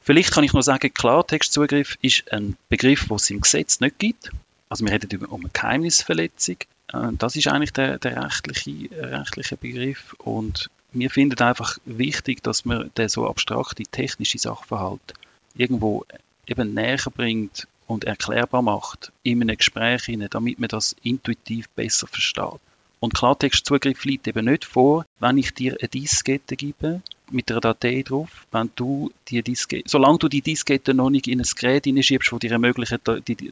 Vielleicht 0.00 0.32
kann 0.32 0.44
ich 0.44 0.52
nur 0.52 0.62
sagen, 0.62 0.92
Klartextzugriff 0.92 1.98
ist 2.00 2.32
ein 2.32 2.56
Begriff, 2.68 3.06
den 3.06 3.16
es 3.16 3.30
im 3.30 3.40
Gesetz 3.40 3.80
nicht 3.80 3.98
gibt. 3.98 4.30
Also 4.68 4.84
wir 4.84 4.92
reden 4.92 5.24
um 5.26 5.40
eine 5.40 5.50
Geheimnisverletzung. 5.52 6.56
Äh, 6.92 7.08
das 7.18 7.36
ist 7.36 7.48
eigentlich 7.48 7.72
der, 7.72 7.98
der 7.98 8.24
rechtliche, 8.24 8.88
rechtliche 8.92 9.56
Begriff 9.56 10.14
und 10.18 10.70
wir 10.92 11.10
finden 11.10 11.40
einfach 11.40 11.78
wichtig, 11.84 12.42
dass 12.42 12.64
man 12.64 12.90
den 12.96 13.08
so 13.08 13.28
abstrakte 13.28 13.84
technische 13.84 14.38
Sachverhalt 14.38 15.14
irgendwo 15.54 16.04
eben 16.46 16.74
näher 16.74 16.98
bringt 17.14 17.68
und 17.86 18.04
erklärbar 18.04 18.62
macht 18.62 19.12
in 19.22 19.40
einem 19.42 19.56
Gespräch, 19.56 20.10
damit 20.30 20.58
man 20.58 20.68
das 20.68 20.96
intuitiv 21.02 21.68
besser 21.70 22.06
versteht. 22.06 22.60
Und 22.98 23.14
Klartextzugriff 23.14 24.04
liegt 24.04 24.28
eben 24.28 24.44
nicht 24.44 24.64
vor, 24.64 25.06
wenn 25.20 25.38
ich 25.38 25.54
dir 25.54 25.76
eine 25.78 25.88
Diskette 25.88 26.56
gebe 26.56 27.02
mit 27.30 27.50
einer 27.50 27.60
Datei 27.60 28.02
drauf, 28.02 28.46
wenn 28.52 28.70
du 28.76 29.12
die 29.28 29.42
Diskette, 29.42 29.88
solange 29.88 30.18
du 30.18 30.28
die 30.28 30.42
Diskette 30.42 30.94
noch 30.94 31.10
nicht 31.10 31.28
in 31.28 31.40
ein 31.40 31.46
Gerät 31.56 31.84
hineinschiebst, 31.84 32.32
das 32.32 32.38
dir 32.40 32.52
ermöglicht, 32.52 32.98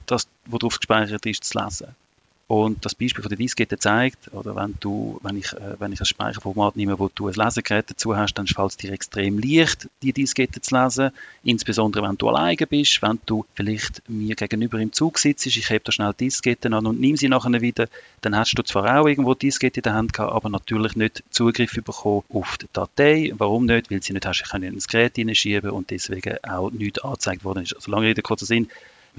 das, 0.06 0.28
was 0.46 0.58
drauf 0.58 0.78
gespeichert 0.78 1.26
ist, 1.26 1.44
zu 1.44 1.58
lesen. 1.58 1.88
Und 2.48 2.82
das 2.86 2.94
Beispiel 2.94 3.22
von 3.22 3.28
der 3.28 3.36
Diskette 3.36 3.76
zeigt, 3.76 4.32
oder 4.32 4.56
wenn 4.56 4.74
du, 4.80 5.20
wenn 5.22 5.36
ich, 5.36 5.52
äh, 5.52 5.78
wenn 5.78 5.92
ich 5.92 6.00
ein 6.00 6.06
Speicherformat 6.06 6.76
nehme, 6.76 6.98
wo 6.98 7.10
du 7.14 7.28
ein 7.28 7.34
Lesegerät 7.34 7.90
dazu 7.90 8.16
hast, 8.16 8.34
dann 8.34 8.46
fällt 8.46 8.70
es 8.70 8.76
dir 8.78 8.90
extrem 8.90 9.38
leicht, 9.38 9.86
die 10.00 10.14
Diskette 10.14 10.62
zu 10.62 10.74
lesen. 10.74 11.10
Insbesondere 11.44 12.08
wenn 12.08 12.16
du 12.16 12.26
alleine 12.30 12.66
bist, 12.66 13.02
wenn 13.02 13.18
du 13.26 13.44
vielleicht 13.52 14.02
mir 14.08 14.34
gegenüber 14.34 14.78
im 14.78 14.94
Zug 14.94 15.18
sitzt, 15.18 15.44
ich 15.44 15.68
heb 15.68 15.84
da 15.84 15.92
schnell 15.92 16.14
die 16.18 16.24
Diskette 16.24 16.72
an 16.72 16.86
und 16.86 16.98
nimm 16.98 17.18
sie 17.18 17.28
nachher 17.28 17.60
wieder, 17.60 17.86
dann 18.22 18.34
hast 18.34 18.54
du 18.54 18.62
zwar 18.62 18.98
auch 18.98 19.06
irgendwo 19.06 19.34
die 19.34 19.48
Diskette 19.48 19.80
in 19.80 19.82
der 19.82 19.94
Hand 19.94 20.14
gehabt, 20.14 20.32
aber 20.32 20.48
natürlich 20.48 20.96
nicht 20.96 21.22
Zugriff 21.28 21.74
bekommen 21.74 22.22
auf 22.30 22.56
die 22.56 22.66
Datei. 22.72 23.30
Warum 23.36 23.66
nicht? 23.66 23.90
Weil 23.90 24.02
sie 24.02 24.14
nicht 24.14 24.24
hast, 24.24 24.40
ich 24.40 24.48
kann 24.48 24.62
in 24.62 24.72
ins 24.72 24.88
Gerät 24.88 25.16
hineinschieben 25.16 25.70
und 25.70 25.90
deswegen 25.90 26.38
auch 26.44 26.70
nichts 26.70 27.00
angezeigt 27.00 27.44
worden 27.44 27.64
ist. 27.64 27.74
Also 27.74 27.90
lange 27.90 28.06
Rede, 28.06 28.22
kurzer 28.22 28.46
Sinn 28.46 28.68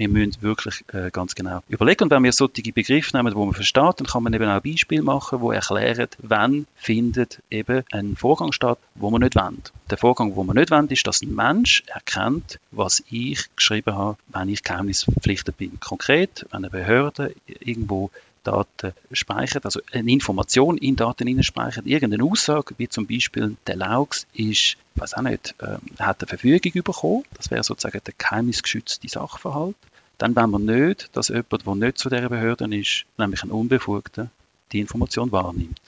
wir 0.00 0.08
müssen 0.08 0.40
wirklich 0.40 0.82
äh, 0.92 1.10
ganz 1.10 1.34
genau 1.34 1.62
überlegen. 1.68 2.04
Und 2.04 2.10
wenn 2.10 2.24
wir 2.24 2.32
solche 2.32 2.72
Begriffe 2.72 3.16
nehmen, 3.16 3.32
die 3.32 3.38
man 3.38 3.52
versteht, 3.52 4.00
dann 4.00 4.06
kann 4.06 4.22
man 4.22 4.32
eben 4.32 4.48
auch 4.48 4.60
Beispiele 4.60 5.02
machen, 5.02 5.40
die 5.42 5.54
erklären, 5.54 6.08
wann 6.18 6.66
findet 6.74 7.40
eben 7.50 7.84
ein 7.92 8.16
Vorgang 8.16 8.52
statt, 8.52 8.78
wo 8.94 9.10
man 9.10 9.20
nicht 9.20 9.36
wollen. 9.36 9.62
Der 9.90 9.98
Vorgang, 9.98 10.36
wo 10.36 10.42
man 10.42 10.56
nicht 10.56 10.70
wollen, 10.70 10.88
ist, 10.88 11.06
dass 11.06 11.20
ein 11.20 11.34
Mensch 11.34 11.82
erkennt, 11.86 12.58
was 12.70 13.02
ich 13.10 13.54
geschrieben 13.54 13.94
habe, 13.94 14.16
wenn 14.28 14.48
ich 14.48 14.62
geheimnisverpflichtet 14.62 15.58
bin. 15.58 15.78
Konkret, 15.80 16.46
wenn 16.50 16.64
eine 16.64 16.70
Behörde 16.70 17.34
irgendwo 17.46 18.10
Daten 18.42 18.92
speichert, 19.12 19.64
also 19.64 19.80
eine 19.92 20.10
Information 20.10 20.78
in 20.78 20.96
Daten 20.96 21.42
speichert, 21.42 21.86
irgendeine 21.86 22.24
Aussage, 22.24 22.74
wie 22.78 22.88
zum 22.88 23.06
Beispiel 23.06 23.56
der 23.66 23.76
Laux 23.76 24.26
ist, 24.32 24.76
weiß 24.94 25.14
auch 25.14 25.22
nicht, 25.22 25.54
äh, 25.58 25.76
hat 25.98 26.20
eine 26.20 26.28
Verfügung 26.28 26.82
bekommen, 26.82 27.24
das 27.34 27.50
wäre 27.50 27.62
sozusagen 27.62 28.00
der 28.04 28.14
geheimnisgeschützte 28.16 29.08
Sachverhalt. 29.08 29.76
Dann 30.20 30.36
wollen 30.36 30.50
wir 30.50 30.58
nicht, 30.58 31.16
dass 31.16 31.28
jemand, 31.28 31.66
der 31.66 31.74
nicht 31.76 31.96
zu 31.96 32.10
dieser 32.10 32.28
Behörde 32.28 32.76
ist, 32.76 33.06
nämlich 33.16 33.42
ein 33.42 33.50
Unbefugter, 33.50 34.28
die 34.70 34.80
Information 34.80 35.32
wahrnimmt. 35.32 35.80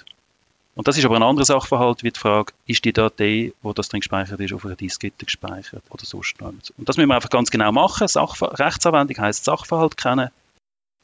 Und 0.74 0.88
das 0.88 0.96
ist 0.96 1.04
aber 1.04 1.16
ein 1.16 1.22
anderer 1.22 1.44
Sachverhalt 1.44 2.02
wie 2.02 2.10
die 2.10 2.18
Frage, 2.18 2.54
ist 2.66 2.82
die 2.86 2.94
Datei, 2.94 3.52
wo 3.60 3.74
das 3.74 3.90
drin 3.90 4.00
gespeichert 4.00 4.40
ist, 4.40 4.54
auf 4.54 4.64
einer 4.64 4.74
Diskette 4.74 5.26
gespeichert 5.26 5.82
oder 5.90 6.06
sonst 6.06 6.40
noch. 6.40 6.48
Und 6.48 6.88
das 6.88 6.96
müssen 6.96 7.10
wir 7.10 7.14
einfach 7.14 7.28
ganz 7.28 7.50
genau 7.50 7.72
machen. 7.72 8.08
Sachver 8.08 8.58
Rechtsanwendung 8.58 9.18
heisst 9.18 9.44
Sachverhalt 9.44 9.98
kennen, 9.98 10.30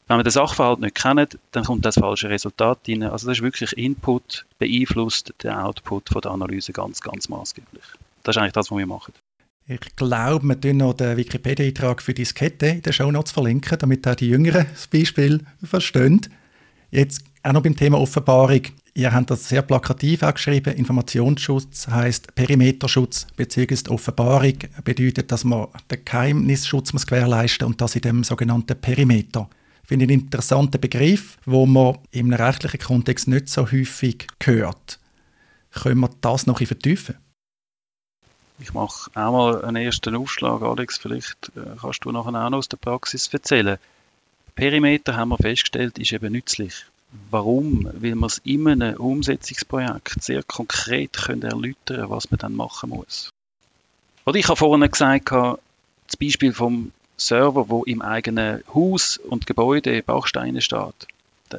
wenn 0.07 0.17
wir 0.17 0.23
den 0.23 0.31
Sachverhalt 0.31 0.79
nicht 0.79 0.95
kennen, 0.95 1.27
dann 1.51 1.65
kommt 1.65 1.85
das 1.85 1.99
falsche 1.99 2.29
Resultat 2.29 2.79
rein. 2.87 3.03
Also 3.03 3.27
das 3.27 3.37
ist 3.37 3.43
wirklich 3.43 3.73
Input, 3.73 4.47
beeinflusst 4.57 5.35
den 5.43 5.51
Output 5.51 6.09
von 6.09 6.21
der 6.21 6.31
Analyse 6.31 6.73
ganz, 6.73 6.99
ganz 7.01 7.29
maßgeblich. 7.29 7.83
Das 8.23 8.35
ist 8.35 8.41
eigentlich 8.41 8.53
das, 8.53 8.71
was 8.71 8.77
wir 8.79 8.87
machen. 8.87 9.13
Ich 9.71 9.95
glaube, 9.95 10.47
wir 10.47 10.59
tun 10.59 10.77
noch 10.77 10.95
den 10.95 11.15
Wikipedia-Eintrag 11.15 12.01
für 12.01 12.15
Diskette 12.15 12.65
in 12.65 12.81
den 12.81 12.91
Show 12.91 13.11
Notes 13.11 13.31
verlinken, 13.31 13.77
damit 13.77 14.07
auch 14.07 14.15
die 14.15 14.29
Jüngeren 14.29 14.65
das 14.71 14.87
Beispiel 14.87 15.41
verstehen. 15.63 16.21
Jetzt 16.89 17.23
auch 17.43 17.53
noch 17.53 17.61
beim 17.61 17.75
Thema 17.75 17.99
Offenbarung. 17.99 18.63
Ihr 18.95 19.13
habt 19.13 19.29
das 19.29 19.47
sehr 19.47 19.61
plakativ 19.61 20.23
auch 20.23 20.33
geschrieben. 20.33 20.73
Informationsschutz 20.73 21.87
heißt 21.87 22.33
Perimeterschutz 22.33 23.27
bzw. 23.37 23.91
Offenbarung 23.91 24.55
bedeutet, 24.83 25.31
dass 25.31 25.43
man 25.43 25.67
den 25.91 26.03
Geheimnisschutz 26.03 26.91
muss 26.93 27.05
gewährleisten 27.05 27.67
und 27.67 27.79
das 27.79 27.95
in 27.95 28.01
dem 28.01 28.23
sogenannten 28.23 28.81
Perimeter 28.81 29.47
finde 29.83 30.05
ich 30.05 30.11
einen 30.11 30.21
interessanten 30.21 30.81
Begriff, 30.81 31.37
wo 31.45 31.67
man 31.67 31.99
im 32.09 32.33
rechtlichen 32.33 32.79
Kontext 32.79 33.27
nicht 33.27 33.49
so 33.49 33.71
häufig 33.71 34.25
hört. 34.41 34.99
Können 35.69 35.99
wir 35.99 36.09
das 36.21 36.47
noch 36.47 36.59
ein 36.59 36.65
vertiefen? 36.65 37.17
Ich 38.61 38.73
mache 38.73 39.09
auch 39.15 39.31
mal 39.31 39.63
einen 39.63 39.83
ersten 39.83 40.15
Aufschlag, 40.15 40.61
Alex. 40.61 40.97
Vielleicht 40.97 41.51
äh, 41.55 41.77
kannst 41.79 42.03
du 42.03 42.11
nachher 42.11 42.35
auch 42.35 42.49
noch 42.49 42.57
aus 42.57 42.67
der 42.67 42.77
Praxis 42.77 43.27
erzählen. 43.33 43.77
Perimeter 44.55 45.15
haben 45.15 45.29
wir 45.29 45.37
festgestellt, 45.37 45.97
ist 45.97 46.11
eben 46.11 46.33
nützlich. 46.33 46.85
Warum? 47.31 47.89
Weil 47.93 48.15
wir 48.15 48.25
es 48.25 48.39
in 48.43 48.67
einem 48.67 48.97
Umsetzungsprojekt 48.97 50.21
sehr 50.21 50.43
konkret 50.43 51.13
können 51.13 51.43
erläutern 51.43 52.09
was 52.09 52.29
man 52.29 52.37
dann 52.37 52.55
machen 52.55 52.89
muss. 52.89 53.29
Oder 54.25 54.37
ich 54.37 54.47
habe 54.47 54.57
vorhin 54.57 54.89
gesagt, 54.89 55.31
das 55.31 56.17
Beispiel 56.19 56.53
vom 56.53 56.91
Server, 57.17 57.69
wo 57.69 57.83
im 57.83 58.01
eigenen 58.01 58.63
Haus 58.73 59.17
und 59.17 59.47
Gebäude 59.47 60.03
Bausteine 60.03 60.61
steht. 60.61 61.07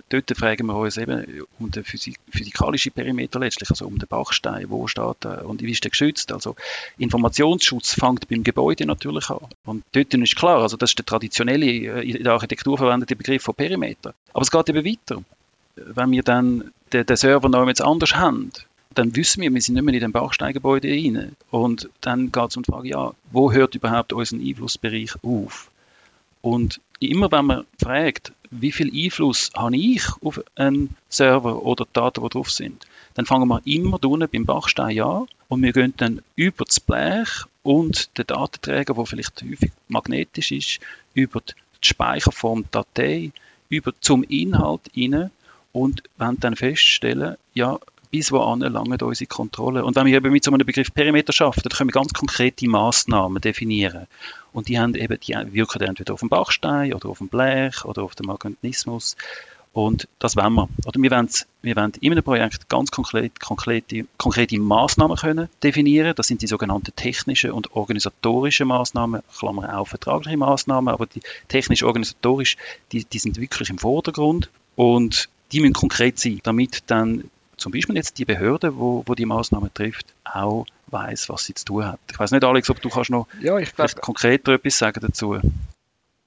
Dort 0.09 0.37
fragen 0.37 0.67
wir 0.67 0.77
uns 0.77 0.97
eben 0.97 1.45
um 1.59 1.71
den 1.71 1.85
physikalischen 1.85 2.93
Perimeter 2.93 3.41
letztlich, 3.41 3.71
also 3.71 3.87
um 3.87 3.99
den 3.99 4.09
Bachstein, 4.09 4.71
wo 4.71 4.87
steht 4.87 5.25
er 5.25 5.47
und 5.47 5.63
wie 5.63 5.73
ist 5.73 5.85
der 5.85 5.91
geschützt. 5.91 6.33
Also 6.33 6.57
Informationsschutz 6.99 7.95
fängt 7.95 8.29
beim 8.29 8.45
Gebäude 8.45 8.87
natürlich 8.87 9.31
an. 9.31 9.47
Und 9.65 9.85
dort 9.93 10.15
ist 10.15 10.37
klar, 10.37 10.63
also 10.63 10.77
das 10.77 10.91
ist 10.91 10.99
der 10.99 11.07
traditionelle, 11.07 11.67
äh, 11.67 12.09
in 12.09 12.23
der 12.23 12.33
Architektur 12.33 12.79
verwendete 12.79 13.17
Begriff 13.17 13.43
von 13.43 13.55
Perimeter. 13.55 14.15
Aber 14.33 14.43
es 14.43 14.51
geht 14.51 14.69
eben 14.69 14.85
weiter. 14.85 15.23
Wenn 15.77 16.11
wir 16.11 16.23
dann 16.23 16.73
den, 16.93 17.07
den 17.07 17.17
Server 17.17 17.49
noch 17.49 17.67
jetzt 17.67 17.83
anders 17.83 18.15
haben, 18.15 18.51
dann 18.95 19.15
wissen 19.15 19.43
wir, 19.43 19.53
wir 19.53 19.63
sind 19.63 19.75
nicht 19.75 19.85
mehr 19.85 19.95
in 19.95 20.01
dem 20.01 20.13
Bauchsteingebäude 20.13 20.89
rein. 20.89 21.37
Und 21.51 21.89
dann 22.01 22.33
geht 22.33 22.51
es 22.51 22.57
um 22.57 22.65
die 22.65 22.71
Frage, 22.71 22.89
ja, 22.89 23.13
wo 23.31 23.53
hört 23.53 23.75
überhaupt 23.75 24.13
unser 24.13 24.37
Einflussbereich 24.37 25.15
auf? 25.23 25.71
Und 26.43 26.81
immer 27.01 27.33
wenn 27.33 27.47
man 27.47 27.67
fragt, 27.81 28.33
wie 28.51 28.73
viel 28.73 28.93
Einfluss 28.93 29.51
habe 29.57 29.77
ich 29.77 30.05
auf 30.23 30.43
einen 30.57 30.97
Server 31.09 31.63
oder 31.63 31.85
die 31.85 31.93
Daten, 31.93 32.23
die 32.23 32.29
drauf 32.29 32.51
sind, 32.51 32.87
dann 33.15 33.27
fangen 33.27 33.49
wir 33.49 33.61
immer 33.65 34.03
unten 34.05 34.29
beim 34.29 34.45
Bachstein 34.45 35.01
an 35.01 35.27
und 35.49 35.63
wir 35.63 35.73
gehen 35.73 35.95
dann 35.97 36.23
über 36.37 36.65
das 36.65 36.81
Blech 36.81 37.45
und 37.63 38.17
den 38.19 38.27
Datenträger, 38.27 38.95
der 38.95 39.07
vielleicht 39.07 39.43
häufig 39.43 39.73
magnetisch 39.89 40.53
ist, 40.53 40.81
über 41.15 41.41
die 41.41 41.55
Speicherform 41.81 42.65
Datei, 42.71 43.33
über 43.69 43.93
zum 44.01 44.23
Inhalt 44.25 44.83
rein 44.97 45.31
und 45.73 46.03
wenn 46.17 46.39
dann 46.41 46.57
feststellen, 46.57 47.37
ja, 47.55 47.79
bis 48.11 48.33
wohin 48.33 48.61
langen 48.61 49.01
unsere 49.01 49.29
Kontrolle. 49.29 49.85
Und 49.85 49.97
wenn 49.97 50.07
wir 50.07 50.17
eben 50.17 50.33
mit 50.33 50.45
so 50.45 50.51
einem 50.51 50.67
Begriff 50.67 50.93
Perimeter 50.93 51.33
schaffen, 51.33 51.63
dann 51.63 51.71
können 51.71 51.91
wir 51.91 52.01
ganz 52.01 52.13
konkrete 52.13 52.69
Maßnahmen 52.69 53.41
definieren. 53.41 54.07
Und 54.53 54.69
die 54.69 54.79
haben 54.79 54.95
eben, 54.95 55.19
die 55.21 55.35
wirken 55.53 55.83
entweder 55.83 56.15
auf 56.15 56.21
dem 56.21 56.29
Bachstein 56.29 56.93
oder 56.93 57.09
auf 57.09 57.19
dem 57.19 57.29
Blech 57.29 57.85
oder 57.85 58.03
auf 58.03 58.15
dem 58.15 58.27
Magnetismus. 58.27 59.17
Und 59.73 60.09
das 60.19 60.37
wollen 60.37 60.55
wir. 60.55 60.69
Oder 60.85 61.01
wir 61.01 61.11
wollen, 61.13 61.29
wir 61.63 61.77
wollen 61.77 61.93
in 62.01 62.11
einem 62.11 62.25
Projekt 62.25 62.69
ganz 62.69 62.91
konkret, 62.91 63.39
konkrete, 63.39 64.05
konkrete 64.19 64.59
Maßnahmen 64.59 65.17
können 65.17 65.49
definieren. 65.63 66.15
Das 66.17 66.27
sind 66.27 66.43
die 66.43 66.49
sogenannten 66.49 66.93
technischen 66.97 67.53
und 67.53 67.77
organisatorischen 67.77 68.67
Maßnahmen, 68.67 69.23
Klammer 69.39 69.79
auch 69.79 69.87
vertragliche 69.87 70.37
Maßnahmen, 70.37 70.93
aber 70.93 71.07
die 71.07 71.21
technisch-organisatorisch, 71.47 72.57
die, 72.91 73.05
die 73.05 73.19
sind 73.21 73.41
wirklich 73.41 73.71
im 73.71 73.79
Vordergrund 73.79 74.51
und 74.75 75.29
die 75.53 75.61
müssen 75.61 75.75
konkret 75.75 76.19
sein, 76.19 76.41
damit 76.43 76.83
dann 76.89 77.31
zum 77.61 77.73
Beispiel 77.73 77.97
jetzt 77.97 78.19
die 78.19 78.25
Behörde, 78.25 78.77
wo, 78.77 79.03
wo 79.07 79.15
die 79.15 79.27
Maßnahmen 79.27 79.73
trifft, 79.73 80.07
auch 80.25 80.67
weiß, 80.89 81.29
was 81.29 81.45
sie 81.45 81.55
zu 81.55 81.65
tun 81.65 81.87
hat. 81.87 82.01
Ich 82.11 82.19
weiß 82.19 82.33
nicht, 82.33 82.45
Alex, 82.45 82.71
ob 82.71 82.81
du 82.81 82.89
kannst 82.89 83.11
noch 83.11 83.27
ja, 83.41 83.59
ich 83.59 83.75
glaub, 83.75 84.01
konkreter 84.01 84.53
etwas 84.53 84.79
sagen 84.79 85.01
dazu. 85.01 85.39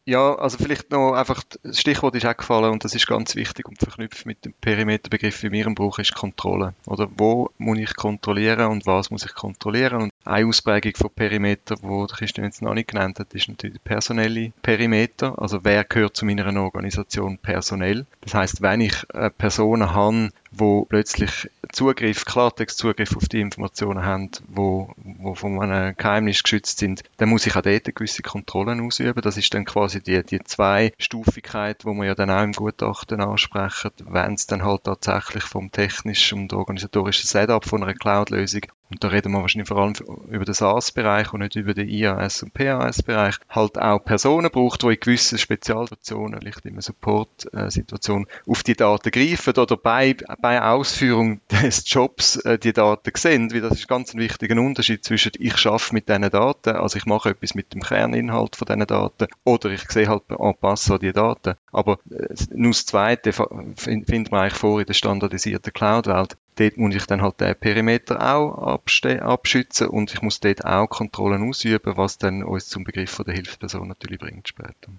Ja, 0.06 0.36
also 0.36 0.58
vielleicht 0.58 0.92
noch 0.92 1.14
einfach, 1.14 1.44
das 1.64 1.80
Stichwort 1.80 2.14
ist 2.16 2.26
auch 2.26 2.36
gefallen 2.36 2.74
und 2.74 2.84
das 2.84 2.94
ist 2.94 3.08
ganz 3.08 3.36
wichtig 3.36 3.70
und 3.70 3.80
verknüpft 3.80 4.26
mit 4.26 4.44
dem 4.44 4.52
Perimeterbegriff, 4.52 5.44
wie 5.44 5.52
wir 5.54 5.66
ihn 5.66 5.76
brauchen, 5.76 6.02
ist 6.02 6.14
Kontrolle. 6.14 6.74
Oder 6.86 7.08
wo 7.16 7.52
muss 7.58 7.80
ich 7.80 7.96
kontrollieren 7.96 8.70
und 8.70 8.86
was 8.86 9.12
muss 9.12 9.24
ich 9.24 9.34
kontrollieren? 9.34 10.02
Und 10.02 10.12
eine 10.26 10.46
Ausprägung 10.46 10.94
von 10.98 11.10
Perimeter, 11.10 11.78
wo 11.82 12.06
Christian 12.08 12.46
jetzt 12.46 12.62
noch 12.62 12.74
nicht 12.74 12.90
genannt 12.90 13.20
hat, 13.20 13.34
ist 13.34 13.48
natürlich 13.48 13.78
der 13.78 13.90
personelle 13.90 14.52
Perimeter. 14.62 15.42
Also 15.42 15.64
wer 15.64 15.86
gehört 15.86 16.18
zu 16.18 16.26
meiner 16.26 16.62
Organisation 16.62 17.38
personell? 17.38 18.06
Das 18.20 18.34
heißt, 18.34 18.62
wenn 18.62 18.82
ich 18.82 19.08
Personen 19.38 19.94
habe, 19.94 20.32
wo 20.56 20.86
plötzlich 20.86 21.50
Zugriff, 21.72 22.26
Klartext-Zugriff 22.26 23.16
auf 23.18 23.28
die 23.28 23.42
Informationen 23.42 24.06
haben, 24.06 24.30
wo, 24.48 24.94
wo 24.98 25.34
von 25.34 25.62
einem 25.62 25.96
Geheimnis 25.98 26.44
geschützt 26.44 26.78
sind, 26.78 27.04
dann 27.18 27.30
muss 27.30 27.48
ich 27.48 27.56
auch 27.56 27.62
dort 27.62 27.96
gewisse 27.96 28.22
Kontrollen 28.22 28.82
ausüben. 28.82 29.22
Das 29.22 29.38
ist 29.38 29.54
dann 29.54 29.66
quasi 29.66 30.02
die, 30.02 30.24
die 30.24 30.44
Zweistufigkeit, 30.44 31.86
wo 31.86 31.94
wir 31.94 32.06
ja 32.06 32.16
dann 32.16 32.30
auch 32.30 32.44
im 32.44 32.54
Gutachten 32.54 33.22
ansprechen, 33.22 33.92
wenn 34.06 34.36
es 34.36 34.48
dann 34.48 34.64
halt 34.64 34.84
tatsächlich 34.84 35.44
vom 35.44 35.72
technischen 35.72 36.42
und 36.42 36.54
organisatorischen 36.54 37.28
Setup 37.28 37.66
von 37.66 37.84
einer 37.84 37.96
Cloud-Lösung 37.96 38.64
und 38.94 39.04
da 39.04 39.08
reden 39.08 39.32
wir 39.32 39.42
wahrscheinlich 39.42 39.68
vor 39.68 39.78
allem 39.78 39.96
über 40.30 40.46
den 40.46 40.54
SaaS-Bereich 40.54 41.34
und 41.34 41.40
nicht 41.40 41.56
über 41.56 41.74
den 41.74 41.90
IAS- 41.90 42.44
und 42.44 42.54
PAS-Bereich, 42.54 43.38
halt 43.50 43.80
auch 43.80 44.00
Personen 44.00 44.52
braucht, 44.52 44.84
die 44.84 44.88
in 44.88 45.00
gewissen 45.00 45.40
Spezialsituationen, 45.40 46.40
vielleicht 46.40 46.66
in 46.66 46.74
einer 46.74 46.82
Support-Situation, 46.84 48.28
auf 48.48 48.62
die 48.62 48.76
Daten 48.76 49.10
greifen 49.10 49.56
oder 49.58 49.78
bei, 49.78 50.16
bei 50.42 50.62
Ausführung 50.62 51.42
des 51.50 51.90
Jobs 51.90 52.36
äh, 52.38 52.60
die 52.60 52.72
Daten 52.74 53.12
sehen, 53.16 53.52
weil 53.52 53.62
das 53.62 53.80
ist 53.80 53.88
ganz 53.88 54.14
ein 54.14 54.20
wichtiger 54.20 54.60
Unterschied 54.62 55.04
zwischen 55.04 55.32
ich 55.40 55.58
schaffe 55.58 55.94
mit 55.94 56.08
diesen 56.08 56.30
Daten, 56.30 56.76
also 56.76 56.98
ich 56.98 57.08
mache 57.08 57.30
etwas 57.30 57.56
mit 57.56 57.74
dem 57.74 57.82
Kerninhalt 57.82 58.56
von 58.56 58.68
diesen 58.68 58.86
Daten 58.86 59.28
oder 59.44 59.72
ich 59.72 59.90
sehe 59.90 60.08
halt 60.08 60.24
en 60.30 60.54
passant 60.54 61.02
die 61.02 61.14
Daten. 61.14 61.56
Aber 61.72 61.98
äh, 62.12 62.36
nur 62.54 62.72
das 62.72 62.86
Zweite 62.86 63.34
findet 63.34 64.32
man 64.32 64.42
eigentlich 64.42 64.54
vor 64.54 64.80
in 64.80 64.86
der 64.86 64.94
standardisierten 64.94 65.74
Cloud-Welt. 65.74 66.38
Dort 66.56 66.78
muss 66.78 66.96
ich 66.96 67.06
dann 67.06 67.22
halt 67.22 67.40
den 67.42 67.56
Perimeter 67.56 68.36
auch 68.36 68.80
abschützen 68.80 69.88
und 69.88 70.14
ich 70.14 70.22
muss 70.22 70.40
dort 70.40 70.66
auch 70.66 70.88
Kontrollen 70.88 71.50
ausüben, 71.50 71.98
was 71.98 72.18
dann 72.18 72.44
uns 72.44 72.68
zum 72.68 72.84
Begriff 72.84 73.10
von 73.10 73.26
der 73.26 73.36
Hilfsperson 73.36 73.88
natürlich 73.88 74.20
bringt 74.20 74.48
später. 74.48 74.92